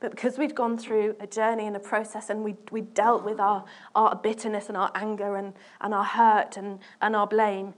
But 0.00 0.10
because 0.10 0.38
we'd 0.38 0.54
gone 0.54 0.76
through 0.76 1.16
a 1.20 1.26
journey 1.26 1.66
and 1.66 1.76
a 1.76 1.80
process 1.80 2.28
and 2.28 2.44
we 2.44 2.56
we 2.70 2.82
dealt 2.82 3.24
with 3.24 3.40
our, 3.40 3.64
our 3.94 4.14
bitterness 4.14 4.68
and 4.68 4.76
our 4.76 4.90
anger 4.94 5.36
and, 5.36 5.54
and 5.80 5.94
our 5.94 6.04
hurt 6.04 6.56
and, 6.56 6.78
and 7.00 7.16
our 7.16 7.26
blame, 7.26 7.74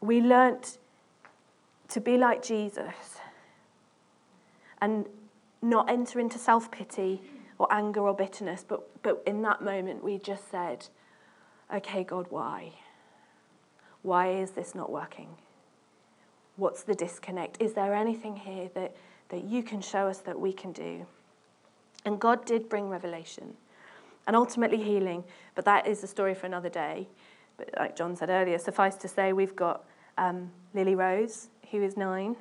we 0.00 0.20
learnt 0.20 0.78
to 1.88 2.00
be 2.00 2.16
like 2.16 2.42
Jesus 2.42 3.18
and 4.80 5.06
not 5.60 5.90
enter 5.90 6.20
into 6.20 6.38
self 6.38 6.70
pity 6.70 7.20
or 7.58 7.66
anger 7.72 8.00
or 8.00 8.14
bitterness, 8.14 8.64
but, 8.66 9.02
but 9.02 9.22
in 9.26 9.42
that 9.42 9.62
moment 9.62 10.04
we 10.04 10.18
just 10.18 10.50
said, 10.50 10.86
okay, 11.74 12.04
God, 12.04 12.26
why? 12.30 12.72
Why 14.02 14.30
is 14.30 14.52
this 14.52 14.74
not 14.74 14.90
working? 14.90 15.28
What's 16.58 16.82
the 16.82 16.94
disconnect? 16.94 17.62
Is 17.62 17.74
there 17.74 17.94
anything 17.94 18.34
here 18.34 18.68
that, 18.74 18.96
that 19.28 19.44
you 19.44 19.62
can 19.62 19.80
show 19.80 20.08
us 20.08 20.18
that 20.18 20.38
we 20.38 20.52
can 20.52 20.72
do? 20.72 21.06
And 22.04 22.18
God 22.18 22.44
did 22.44 22.68
bring 22.68 22.88
revelation 22.88 23.54
and 24.26 24.34
ultimately 24.34 24.82
healing, 24.82 25.22
but 25.54 25.64
that 25.66 25.86
is 25.86 26.02
a 26.02 26.08
story 26.08 26.34
for 26.34 26.46
another 26.46 26.68
day. 26.68 27.06
But 27.56 27.70
like 27.78 27.94
John 27.94 28.16
said 28.16 28.28
earlier, 28.28 28.58
suffice 28.58 28.96
to 28.96 29.08
say, 29.08 29.32
we've 29.32 29.54
got 29.54 29.84
um, 30.18 30.50
Lily 30.74 30.96
Rose, 30.96 31.48
who 31.70 31.80
is 31.80 31.96
nine, 31.96 32.34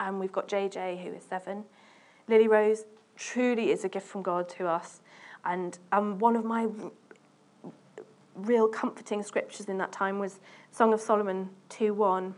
and 0.00 0.18
we've 0.18 0.32
got 0.32 0.48
JJ, 0.48 1.02
who 1.02 1.12
is 1.12 1.22
seven. 1.22 1.64
Lily 2.28 2.48
Rose 2.48 2.84
truly 3.14 3.70
is 3.70 3.84
a 3.84 3.90
gift 3.90 4.06
from 4.06 4.22
God 4.22 4.48
to 4.50 4.66
us. 4.66 5.00
And 5.44 5.78
um, 5.92 6.18
one 6.18 6.34
of 6.34 6.46
my 6.46 6.64
r- 6.64 7.72
real 8.34 8.68
comforting 8.68 9.22
scriptures 9.22 9.66
in 9.66 9.76
that 9.78 9.92
time 9.92 10.18
was 10.18 10.40
Song 10.72 10.94
of 10.94 11.00
Solomon 11.00 11.50
2:1. 11.68 12.32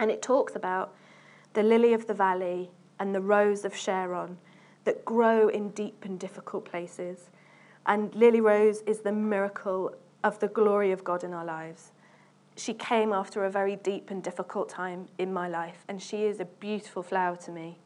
And 0.00 0.10
it 0.10 0.22
talks 0.22 0.56
about 0.56 0.94
the 1.52 1.62
lily 1.62 1.92
of 1.92 2.08
the 2.08 2.14
valley 2.14 2.70
and 2.98 3.14
the 3.14 3.20
rose 3.20 3.64
of 3.64 3.76
Sharon 3.76 4.38
that 4.84 5.04
grow 5.04 5.48
in 5.48 5.70
deep 5.70 6.04
and 6.04 6.18
difficult 6.18 6.64
places. 6.64 7.30
And 7.86 8.14
Lily 8.14 8.40
Rose 8.40 8.82
is 8.86 9.00
the 9.00 9.12
miracle 9.12 9.94
of 10.24 10.38
the 10.40 10.48
glory 10.48 10.90
of 10.90 11.04
God 11.04 11.22
in 11.22 11.32
our 11.32 11.44
lives. 11.44 11.92
She 12.56 12.74
came 12.74 13.12
after 13.12 13.44
a 13.44 13.50
very 13.50 13.76
deep 13.76 14.10
and 14.10 14.22
difficult 14.22 14.68
time 14.68 15.08
in 15.18 15.32
my 15.32 15.48
life, 15.48 15.84
and 15.88 16.02
she 16.02 16.24
is 16.24 16.40
a 16.40 16.44
beautiful 16.44 17.02
flower 17.02 17.36
to 17.36 17.50
me. 17.50 17.78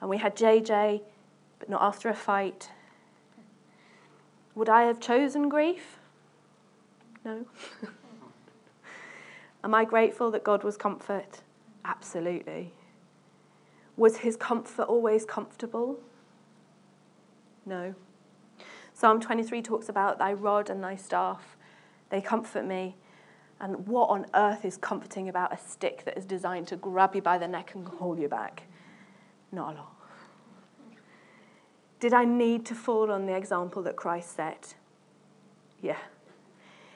And 0.00 0.08
we 0.08 0.18
had 0.18 0.36
JJ, 0.36 1.02
but 1.58 1.68
not 1.68 1.82
after 1.82 2.08
a 2.08 2.14
fight. 2.14 2.70
Would 4.54 4.68
I 4.68 4.82
have 4.82 5.00
chosen 5.00 5.48
grief? 5.48 5.98
No. 7.24 7.44
Am 9.64 9.74
I 9.74 9.84
grateful 9.84 10.30
that 10.30 10.44
God 10.44 10.62
was 10.62 10.76
comfort? 10.76 11.42
Absolutely. 11.84 12.72
Was 13.96 14.18
his 14.18 14.36
comfort 14.36 14.84
always 14.84 15.24
comfortable? 15.24 15.98
No. 17.66 17.94
Psalm 18.94 19.20
23 19.20 19.62
talks 19.62 19.88
about 19.88 20.18
thy 20.18 20.32
rod 20.32 20.70
and 20.70 20.82
thy 20.82 20.96
staff, 20.96 21.56
they 22.10 22.20
comfort 22.20 22.64
me. 22.64 22.96
And 23.60 23.86
what 23.88 24.08
on 24.08 24.26
earth 24.34 24.64
is 24.64 24.76
comforting 24.76 25.28
about 25.28 25.52
a 25.52 25.58
stick 25.58 26.04
that 26.04 26.16
is 26.16 26.24
designed 26.24 26.68
to 26.68 26.76
grab 26.76 27.14
you 27.14 27.22
by 27.22 27.38
the 27.38 27.48
neck 27.48 27.74
and 27.74 27.86
haul 27.86 28.18
you 28.18 28.28
back? 28.28 28.62
Not 29.50 29.74
a 29.74 29.78
lot. 29.78 29.92
Did 31.98 32.14
I 32.14 32.24
need 32.24 32.64
to 32.66 32.74
fall 32.74 33.10
on 33.10 33.26
the 33.26 33.34
example 33.36 33.82
that 33.82 33.96
Christ 33.96 34.36
set? 34.36 34.74
Yeah. 35.80 35.98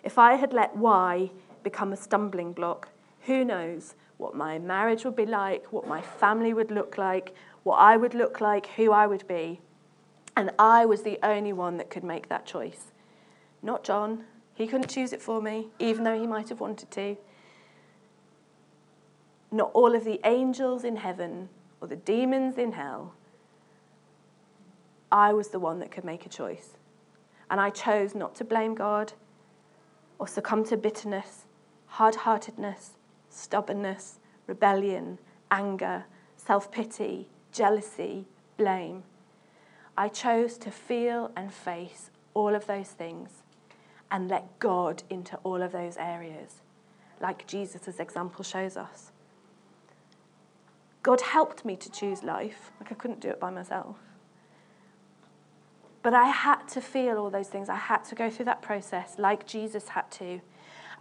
If 0.04 0.18
I 0.18 0.34
had 0.34 0.52
let 0.52 0.76
why 0.76 1.30
become 1.62 1.92
a 1.92 1.96
stumbling 1.96 2.52
block, 2.52 2.88
who 3.22 3.44
knows 3.44 3.94
what 4.16 4.34
my 4.34 4.58
marriage 4.58 5.04
would 5.04 5.16
be 5.16 5.26
like, 5.26 5.72
what 5.72 5.86
my 5.86 6.00
family 6.00 6.54
would 6.54 6.70
look 6.70 6.98
like, 6.98 7.34
what 7.62 7.76
I 7.76 7.96
would 7.96 8.14
look 8.14 8.40
like, 8.40 8.66
who 8.66 8.92
I 8.92 9.06
would 9.06 9.26
be. 9.26 9.60
And 10.36 10.50
I 10.58 10.86
was 10.86 11.02
the 11.02 11.18
only 11.22 11.52
one 11.52 11.76
that 11.76 11.90
could 11.90 12.04
make 12.04 12.28
that 12.28 12.46
choice. 12.46 12.92
Not 13.62 13.84
John. 13.84 14.24
He 14.54 14.66
couldn't 14.66 14.88
choose 14.88 15.12
it 15.12 15.22
for 15.22 15.40
me, 15.40 15.68
even 15.78 16.04
though 16.04 16.18
he 16.18 16.26
might 16.26 16.48
have 16.48 16.60
wanted 16.60 16.90
to. 16.92 17.16
Not 19.50 19.70
all 19.74 19.94
of 19.94 20.04
the 20.04 20.20
angels 20.24 20.84
in 20.84 20.96
heaven 20.96 21.48
or 21.80 21.88
the 21.88 21.96
demons 21.96 22.58
in 22.58 22.72
hell. 22.72 23.14
I 25.10 25.32
was 25.32 25.48
the 25.48 25.58
one 25.58 25.78
that 25.80 25.90
could 25.90 26.04
make 26.04 26.24
a 26.24 26.28
choice. 26.28 26.76
And 27.50 27.60
I 27.60 27.70
chose 27.70 28.14
not 28.14 28.34
to 28.36 28.44
blame 28.44 28.74
God 28.74 29.12
or 30.18 30.26
succumb 30.26 30.64
to 30.66 30.76
bitterness, 30.76 31.44
hard 31.92 32.14
heartedness, 32.14 32.92
stubbornness, 33.28 34.18
rebellion, 34.46 35.18
anger, 35.50 36.04
self 36.36 36.72
pity, 36.72 37.28
jealousy, 37.52 38.24
blame. 38.56 39.02
I 39.96 40.08
chose 40.08 40.56
to 40.58 40.70
feel 40.70 41.30
and 41.36 41.52
face 41.52 42.10
all 42.32 42.54
of 42.54 42.66
those 42.66 42.88
things 42.88 43.42
and 44.10 44.28
let 44.28 44.58
God 44.58 45.02
into 45.10 45.36
all 45.44 45.60
of 45.60 45.72
those 45.72 45.98
areas, 45.98 46.62
like 47.20 47.46
Jesus' 47.46 48.00
example 48.00 48.42
shows 48.42 48.78
us. 48.78 49.12
God 51.02 51.20
helped 51.20 51.62
me 51.66 51.76
to 51.76 51.90
choose 51.90 52.22
life, 52.22 52.70
like 52.80 52.90
I 52.90 52.94
couldn't 52.94 53.20
do 53.20 53.28
it 53.28 53.38
by 53.38 53.50
myself. 53.50 53.96
But 56.02 56.14
I 56.14 56.28
had 56.28 56.68
to 56.68 56.80
feel 56.80 57.18
all 57.18 57.28
those 57.28 57.48
things. 57.48 57.68
I 57.68 57.76
had 57.76 58.02
to 58.06 58.14
go 58.14 58.30
through 58.30 58.46
that 58.46 58.62
process 58.62 59.16
like 59.18 59.46
Jesus 59.46 59.88
had 59.88 60.10
to. 60.12 60.40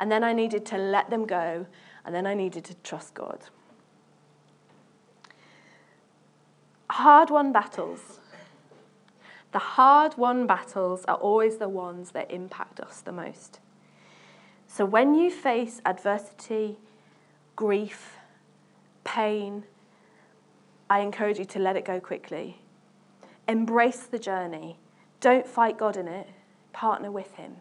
And 0.02 0.12
then 0.12 0.24
I 0.24 0.34
needed 0.34 0.66
to 0.66 0.78
let 0.78 1.10
them 1.10 1.26
go, 1.26 1.66
and 2.04 2.14
then 2.14 2.28
I 2.28 2.34
needed 2.34 2.66
to 2.66 2.76
trust 2.84 3.14
God. 3.14 3.40
Hard 6.90 7.30
won 7.30 7.54
battles. 7.54 8.20
The 9.54 9.60
hard 9.60 10.18
won 10.18 10.48
battles 10.48 11.06
are 11.06 11.16
always 11.16 11.58
the 11.58 11.70
ones 11.70 12.12
that 12.12 12.30
impact 12.30 12.82
us 12.82 13.00
the 13.00 13.14
most. 13.14 13.62
So 14.68 14.84
when 14.84 15.14
you 15.14 15.30
face 15.30 15.80
adversity, 15.86 16.80
grief, 17.56 18.18
pain, 19.04 19.64
I 20.90 21.00
encourage 21.00 21.40
you 21.40 21.46
to 21.46 21.60
let 21.60 21.78
it 21.78 21.86
go 21.86 22.02
quickly. 22.02 22.62
Embrace 23.48 24.04
the 24.04 24.20
journey 24.20 24.78
don't 25.22 25.48
fight 25.48 25.78
God 25.78 25.98
in 25.98 26.08
it, 26.08 26.28
partner 26.74 27.12
with 27.12 27.32
Him. 27.36 27.58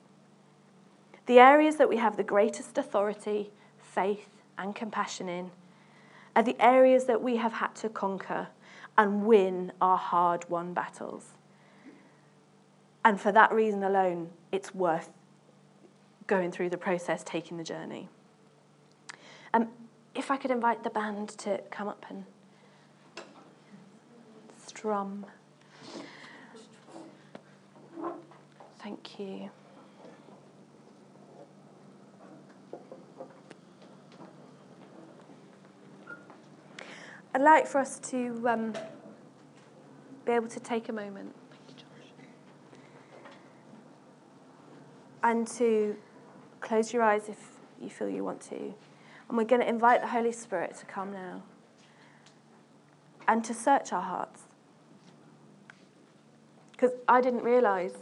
The 1.26 1.38
areas 1.38 1.76
that 1.76 1.88
we 1.88 1.96
have 1.98 2.16
the 2.16 2.24
greatest 2.24 2.78
authority, 2.78 3.50
faith, 3.78 4.28
and 4.58 4.74
compassion 4.74 5.28
in 5.28 5.50
are 6.34 6.42
the 6.42 6.56
areas 6.60 7.04
that 7.06 7.22
we 7.22 7.36
have 7.36 7.54
had 7.54 7.74
to 7.76 7.88
conquer 7.88 8.48
and 8.96 9.24
win 9.24 9.72
our 9.80 9.96
hard 9.96 10.48
won 10.48 10.74
battles. 10.74 11.30
And 13.04 13.20
for 13.20 13.32
that 13.32 13.52
reason 13.52 13.82
alone, 13.82 14.30
it's 14.52 14.74
worth 14.74 15.10
going 16.26 16.52
through 16.52 16.70
the 16.70 16.78
process, 16.78 17.22
taking 17.24 17.56
the 17.56 17.64
journey. 17.64 18.08
Um, 19.54 19.68
if 20.14 20.30
I 20.30 20.36
could 20.36 20.50
invite 20.50 20.84
the 20.84 20.90
band 20.90 21.30
to 21.38 21.60
come 21.70 21.88
up 21.88 22.04
and 22.08 22.24
strum. 24.66 25.26
Thank 28.78 29.18
you. 29.18 29.50
I'd 37.32 37.42
like 37.42 37.66
for 37.66 37.78
us 37.78 38.00
to 38.10 38.48
um, 38.48 38.74
be 40.24 40.32
able 40.32 40.48
to 40.48 40.58
take 40.58 40.88
a 40.88 40.92
moment 40.92 41.34
and 45.22 45.46
to 45.46 45.96
close 46.60 46.92
your 46.92 47.02
eyes 47.02 47.28
if 47.28 47.38
you 47.80 47.88
feel 47.88 48.08
you 48.08 48.24
want 48.24 48.40
to. 48.40 48.74
And 49.28 49.38
we're 49.38 49.44
going 49.44 49.60
to 49.60 49.68
invite 49.68 50.00
the 50.00 50.08
Holy 50.08 50.32
Spirit 50.32 50.76
to 50.78 50.86
come 50.86 51.12
now 51.12 51.42
and 53.28 53.44
to 53.44 53.54
search 53.54 53.92
our 53.92 54.02
hearts. 54.02 54.42
Because 56.72 56.90
I 57.06 57.20
didn't 57.20 57.44
realize 57.44 57.94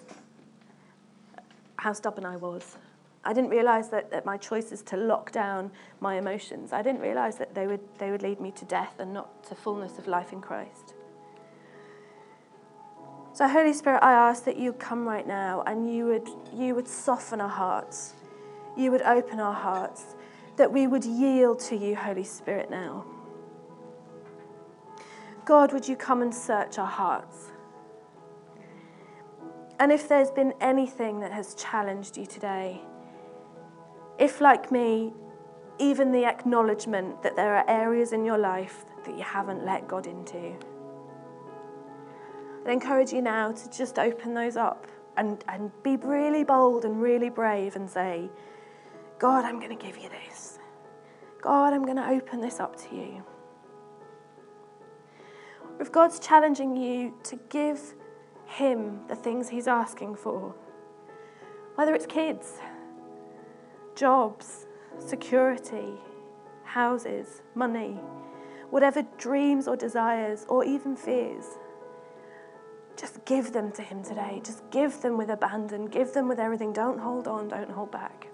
how 1.77 1.93
stubborn 1.93 2.25
I 2.25 2.37
was. 2.37 2.79
I 3.25 3.33
didn't 3.33 3.51
realize 3.51 3.91
that, 3.91 4.11
that 4.11 4.25
my 4.25 4.37
choices 4.37 4.83
to 4.83 4.97
lock 4.97 5.33
down 5.33 5.71
my 6.01 6.17
emotions, 6.17 6.73
I 6.73 6.83
didn't 6.83 7.01
realize 7.01 7.37
that 7.39 7.55
they 7.55 7.67
would, 7.67 7.81
they 7.99 8.11
would 8.11 8.23
lead 8.23 8.41
me 8.41 8.53
to 8.53 8.65
death 8.65 8.95
and 8.99 9.13
not 9.13 9.45
to 9.45 9.55
fullness 9.55 9.99
of 9.99 10.07
life 10.07 10.33
in 10.33 10.41
Christ. 10.41 10.95
So, 13.33 13.47
Holy 13.47 13.73
Spirit, 13.73 14.01
I 14.03 14.13
ask 14.13 14.45
that 14.45 14.57
you 14.57 14.73
come 14.73 15.07
right 15.07 15.27
now 15.27 15.63
and 15.67 15.93
you 15.95 16.07
would, 16.07 16.29
you 16.53 16.75
would 16.75 16.89
soften 16.89 17.41
our 17.41 17.49
hearts, 17.49 18.15
you 18.77 18.91
would 18.91 19.03
open 19.03 19.39
our 19.39 19.55
hearts, 19.55 20.17
that 20.57 20.73
we 20.73 20.87
would 20.87 21.05
yield 21.05 21.61
to 21.61 21.77
you, 21.77 21.95
Holy 21.95 22.25
Spirit, 22.25 22.71
now. 22.71 23.05
God, 25.45 25.73
would 25.73 25.87
you 25.87 25.97
come 25.97 26.21
and 26.21 26.35
search 26.35 26.79
our 26.79 26.87
hearts? 26.87 27.53
And 29.79 29.93
if 29.93 30.09
there's 30.09 30.31
been 30.31 30.53
anything 30.61 31.21
that 31.21 31.31
has 31.31 31.55
challenged 31.55 32.17
you 32.17 32.27
today, 32.27 32.83
if, 34.19 34.41
like 34.41 34.71
me, 34.71 35.13
even 35.79 36.13
the 36.13 36.25
acknowledgement 36.25 37.23
that 37.23 37.37
there 37.37 37.55
are 37.55 37.69
areas 37.69 38.13
in 38.13 38.25
your 38.25 38.39
life 38.39 38.85
that 39.05 39.17
you 39.17 39.23
haven't 39.23 39.65
let 39.65 39.87
God 39.87 40.07
into, 40.07 40.55
I 42.67 42.73
encourage 42.73 43.13
you 43.13 43.23
now 43.23 43.53
to 43.53 43.71
just 43.71 43.99
open 43.99 44.35
those 44.35 44.57
up 44.57 44.87
and, 45.17 45.43
and 45.49 45.71
be 45.83 45.97
really 45.97 46.45
bold 46.45 46.85
and 46.85 47.01
really 47.01 47.31
brave 47.31 47.77
and 47.77 47.89
say, 47.89 48.29
God, 49.19 49.45
I'm 49.45 49.59
going 49.59 49.77
to 49.77 49.83
give 49.83 49.97
you 49.97 50.11
this. 50.11 50.59
God, 51.41 51.73
I'm 51.73 51.85
going 51.85 51.97
to 51.97 52.09
open 52.09 52.41
this 52.41 52.61
up 52.61 52.77
to 52.89 52.95
you. 52.95 53.25
If 55.81 55.91
God's 55.91 56.19
challenging 56.19 56.77
you 56.77 57.15
to 57.23 57.37
give 57.49 57.95
him 58.49 59.01
the 59.09 59.15
things 59.15 59.49
He's 59.49 59.69
asking 59.69 60.17
for. 60.17 60.55
Whether 61.75 61.95
it's 61.95 62.07
kids, 62.07 62.59
jobs, 63.99 64.67
security, 64.99 65.95
houses, 66.63 67.43
money, 67.55 67.99
whatever 68.71 69.03
dreams 69.17 69.67
or 69.67 69.77
desires 69.77 70.47
or 70.49 70.65
even 70.65 70.95
fears. 70.95 71.45
Just 72.97 73.25
give 73.25 73.53
them 73.53 73.73
to 73.73 73.83
Him 73.83 74.03
today. 74.03 74.41
Just 74.45 74.63
give 74.71 75.03
them 75.03 75.17
with 75.17 75.31
abandon. 75.31 75.87
Give 75.87 76.13
them 76.13 76.29
with 76.29 76.39
everything. 76.39 76.73
Don't 76.73 76.99
hold 76.99 77.27
on. 77.27 77.49
Don't 77.49 77.71
hold 77.71 77.91
back. 77.91 78.29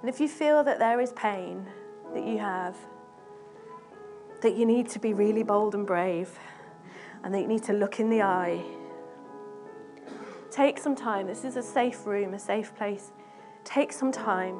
And 0.00 0.08
if 0.08 0.18
you 0.20 0.28
feel 0.28 0.64
that 0.64 0.78
there 0.78 1.00
is 1.00 1.12
pain 1.12 1.66
that 2.14 2.24
you 2.26 2.38
have, 2.38 2.76
that 4.40 4.56
you 4.56 4.64
need 4.64 4.88
to 4.90 4.98
be 4.98 5.12
really 5.12 5.42
bold 5.42 5.74
and 5.74 5.86
brave 5.86 6.38
and 7.22 7.34
that 7.34 7.40
you 7.40 7.48
need 7.48 7.64
to 7.64 7.74
look 7.74 8.00
in 8.00 8.08
the 8.08 8.22
eye. 8.22 8.62
Take 10.50 10.78
some 10.78 10.96
time. 10.96 11.26
This 11.26 11.44
is 11.44 11.56
a 11.56 11.62
safe 11.62 12.06
room, 12.06 12.34
a 12.34 12.38
safe 12.38 12.74
place. 12.74 13.12
Take 13.64 13.92
some 13.92 14.10
time 14.10 14.58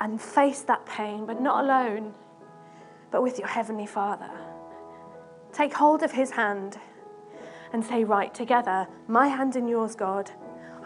and 0.00 0.20
face 0.20 0.62
that 0.62 0.84
pain, 0.86 1.26
but 1.26 1.40
not 1.40 1.64
alone, 1.64 2.14
but 3.10 3.22
with 3.22 3.38
your 3.38 3.48
Heavenly 3.48 3.86
Father. 3.86 4.30
Take 5.52 5.74
hold 5.74 6.02
of 6.02 6.12
His 6.12 6.30
hand 6.30 6.78
and 7.72 7.84
say, 7.84 8.04
Right, 8.04 8.32
together, 8.34 8.86
my 9.06 9.28
hand 9.28 9.56
in 9.56 9.68
yours, 9.68 9.94
God, 9.94 10.30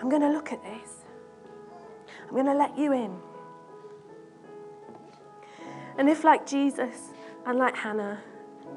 I'm 0.00 0.08
going 0.08 0.22
to 0.22 0.30
look 0.30 0.52
at 0.52 0.62
this. 0.62 1.04
I'm 2.26 2.34
going 2.34 2.46
to 2.46 2.54
let 2.54 2.76
you 2.76 2.92
in. 2.92 3.16
And 5.98 6.08
if, 6.08 6.24
like 6.24 6.46
Jesus 6.46 7.10
and 7.46 7.58
like 7.58 7.76
Hannah, 7.76 8.20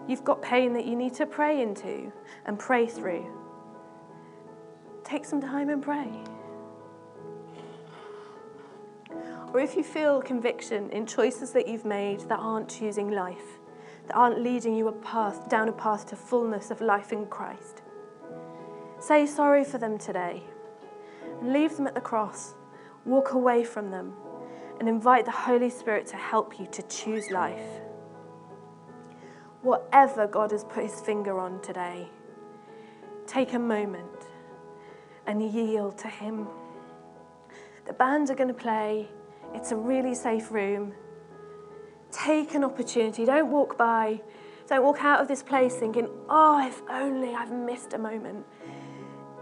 you've 0.08 0.24
got 0.24 0.42
pain 0.42 0.74
that 0.74 0.86
you 0.86 0.96
need 0.96 1.14
to 1.16 1.26
pray 1.26 1.62
into 1.62 2.12
and 2.46 2.58
pray 2.58 2.88
through, 2.88 3.26
take 5.12 5.26
some 5.26 5.42
time 5.42 5.70
and 5.70 5.84
pray. 5.84 6.10
Or 9.54 9.60
if 9.60 9.76
you 9.76 9.84
feel 9.84 10.22
conviction 10.22 10.90
in 10.92 11.06
choices 11.06 11.52
that 11.52 11.68
you've 11.68 11.84
made 11.84 12.22
that 12.30 12.40
aren't 12.40 12.70
choosing 12.70 13.12
life, 13.12 13.60
that 14.08 14.16
aren't 14.16 14.40
leading 14.40 14.74
you 14.74 14.88
a 14.88 14.94
path 14.94 15.50
down 15.50 15.68
a 15.68 15.74
path 15.74 16.08
to 16.08 16.16
fullness 16.16 16.72
of 16.72 16.80
life 16.80 17.12
in 17.12 17.26
Christ, 17.26 17.82
say 19.00 19.26
sorry 19.26 19.66
for 19.66 19.78
them 19.78 19.98
today 19.98 20.44
and 21.42 21.52
leave 21.52 21.76
them 21.76 21.88
at 21.88 21.96
the 21.96 22.02
cross. 22.02 22.56
Walk 23.04 23.34
away 23.34 23.66
from 23.66 23.92
them 23.92 24.14
and 24.80 24.88
invite 24.88 25.26
the 25.26 25.32
Holy 25.32 25.70
Spirit 25.70 26.08
to 26.08 26.16
help 26.16 26.58
you 26.58 26.68
to 26.68 26.82
choose 26.84 27.30
life. 27.32 27.82
Whatever 29.62 30.26
God 30.26 30.52
has 30.52 30.64
put 30.64 30.84
his 30.84 31.02
finger 31.02 31.38
on 31.38 31.60
today, 31.62 32.08
take 33.28 33.54
a 33.54 33.60
moment 33.60 34.21
and 35.28 35.42
yield 35.52 35.98
to 36.00 36.08
him. 36.08 36.48
The 37.86 37.94
band 37.94 38.30
are 38.30 38.36
going 38.36 38.48
to 38.48 38.54
play. 38.54 39.08
It's 39.54 39.72
a 39.72 39.76
really 39.76 40.16
safe 40.16 40.52
room. 40.52 40.94
Take 42.12 42.54
an 42.56 42.64
opportunity. 42.64 43.26
Don't 43.26 43.52
walk 43.52 43.78
by. 43.78 44.22
Don't 44.68 44.84
walk 44.84 45.04
out 45.04 45.22
of 45.22 45.28
this 45.28 45.44
place 45.44 45.76
thinking, 45.76 46.08
oh, 46.30 46.66
if 46.66 46.82
only 46.90 47.34
I've 47.34 47.52
missed 47.52 47.94
a 47.94 47.98
moment. 47.98 48.46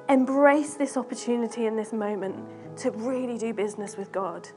Embrace 0.07 0.73
this 0.73 0.97
opportunity 0.97 1.67
in 1.67 1.75
this 1.75 1.93
moment 1.93 2.35
to 2.77 2.91
really 2.91 3.37
do 3.37 3.53
business 3.53 3.97
with 3.97 4.11
God. 4.11 4.49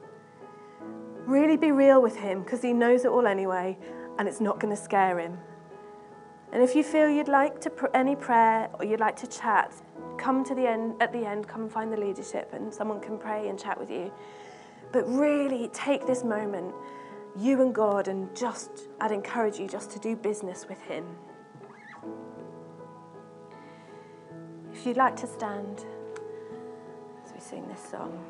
Really 1.26 1.56
be 1.56 1.72
real 1.72 2.00
with 2.00 2.16
Him 2.16 2.42
because 2.42 2.62
He 2.62 2.72
knows 2.72 3.04
it 3.04 3.08
all 3.08 3.26
anyway 3.26 3.76
and 4.18 4.28
it's 4.28 4.40
not 4.40 4.60
going 4.60 4.74
to 4.74 4.80
scare 4.80 5.18
Him. 5.18 5.38
And 6.52 6.62
if 6.62 6.74
you 6.74 6.82
feel 6.82 7.08
you'd 7.08 7.28
like 7.28 7.60
to 7.62 7.70
pr- 7.70 7.86
any 7.94 8.14
prayer 8.14 8.68
or 8.74 8.84
you'd 8.84 9.00
like 9.00 9.16
to 9.16 9.26
chat, 9.26 9.74
come 10.22 10.44
to 10.44 10.54
the 10.54 10.66
end 10.66 10.94
at 11.00 11.12
the 11.12 11.26
end, 11.26 11.48
come 11.48 11.62
and 11.62 11.72
find 11.72 11.92
the 11.92 11.96
leadership 11.96 12.50
and 12.52 12.72
someone 12.72 13.00
can 13.00 13.18
pray 13.18 13.48
and 13.48 13.58
chat 13.58 13.78
with 13.78 13.90
you. 13.90 14.12
But 14.92 15.02
really 15.08 15.68
take 15.72 16.06
this 16.06 16.22
moment, 16.22 16.72
you 17.36 17.60
and 17.60 17.74
God, 17.74 18.06
and 18.06 18.34
just 18.36 18.88
I'd 19.00 19.10
encourage 19.10 19.58
you 19.58 19.66
just 19.66 19.90
to 19.92 19.98
do 19.98 20.14
business 20.14 20.66
with 20.68 20.80
Him. 20.82 21.04
If 24.72 24.86
you'd 24.86 24.96
like 24.96 25.16
to 25.16 25.26
stand 25.26 25.84
as 27.24 27.32
we 27.32 27.40
sing 27.40 27.66
this 27.68 27.82
song. 27.90 28.24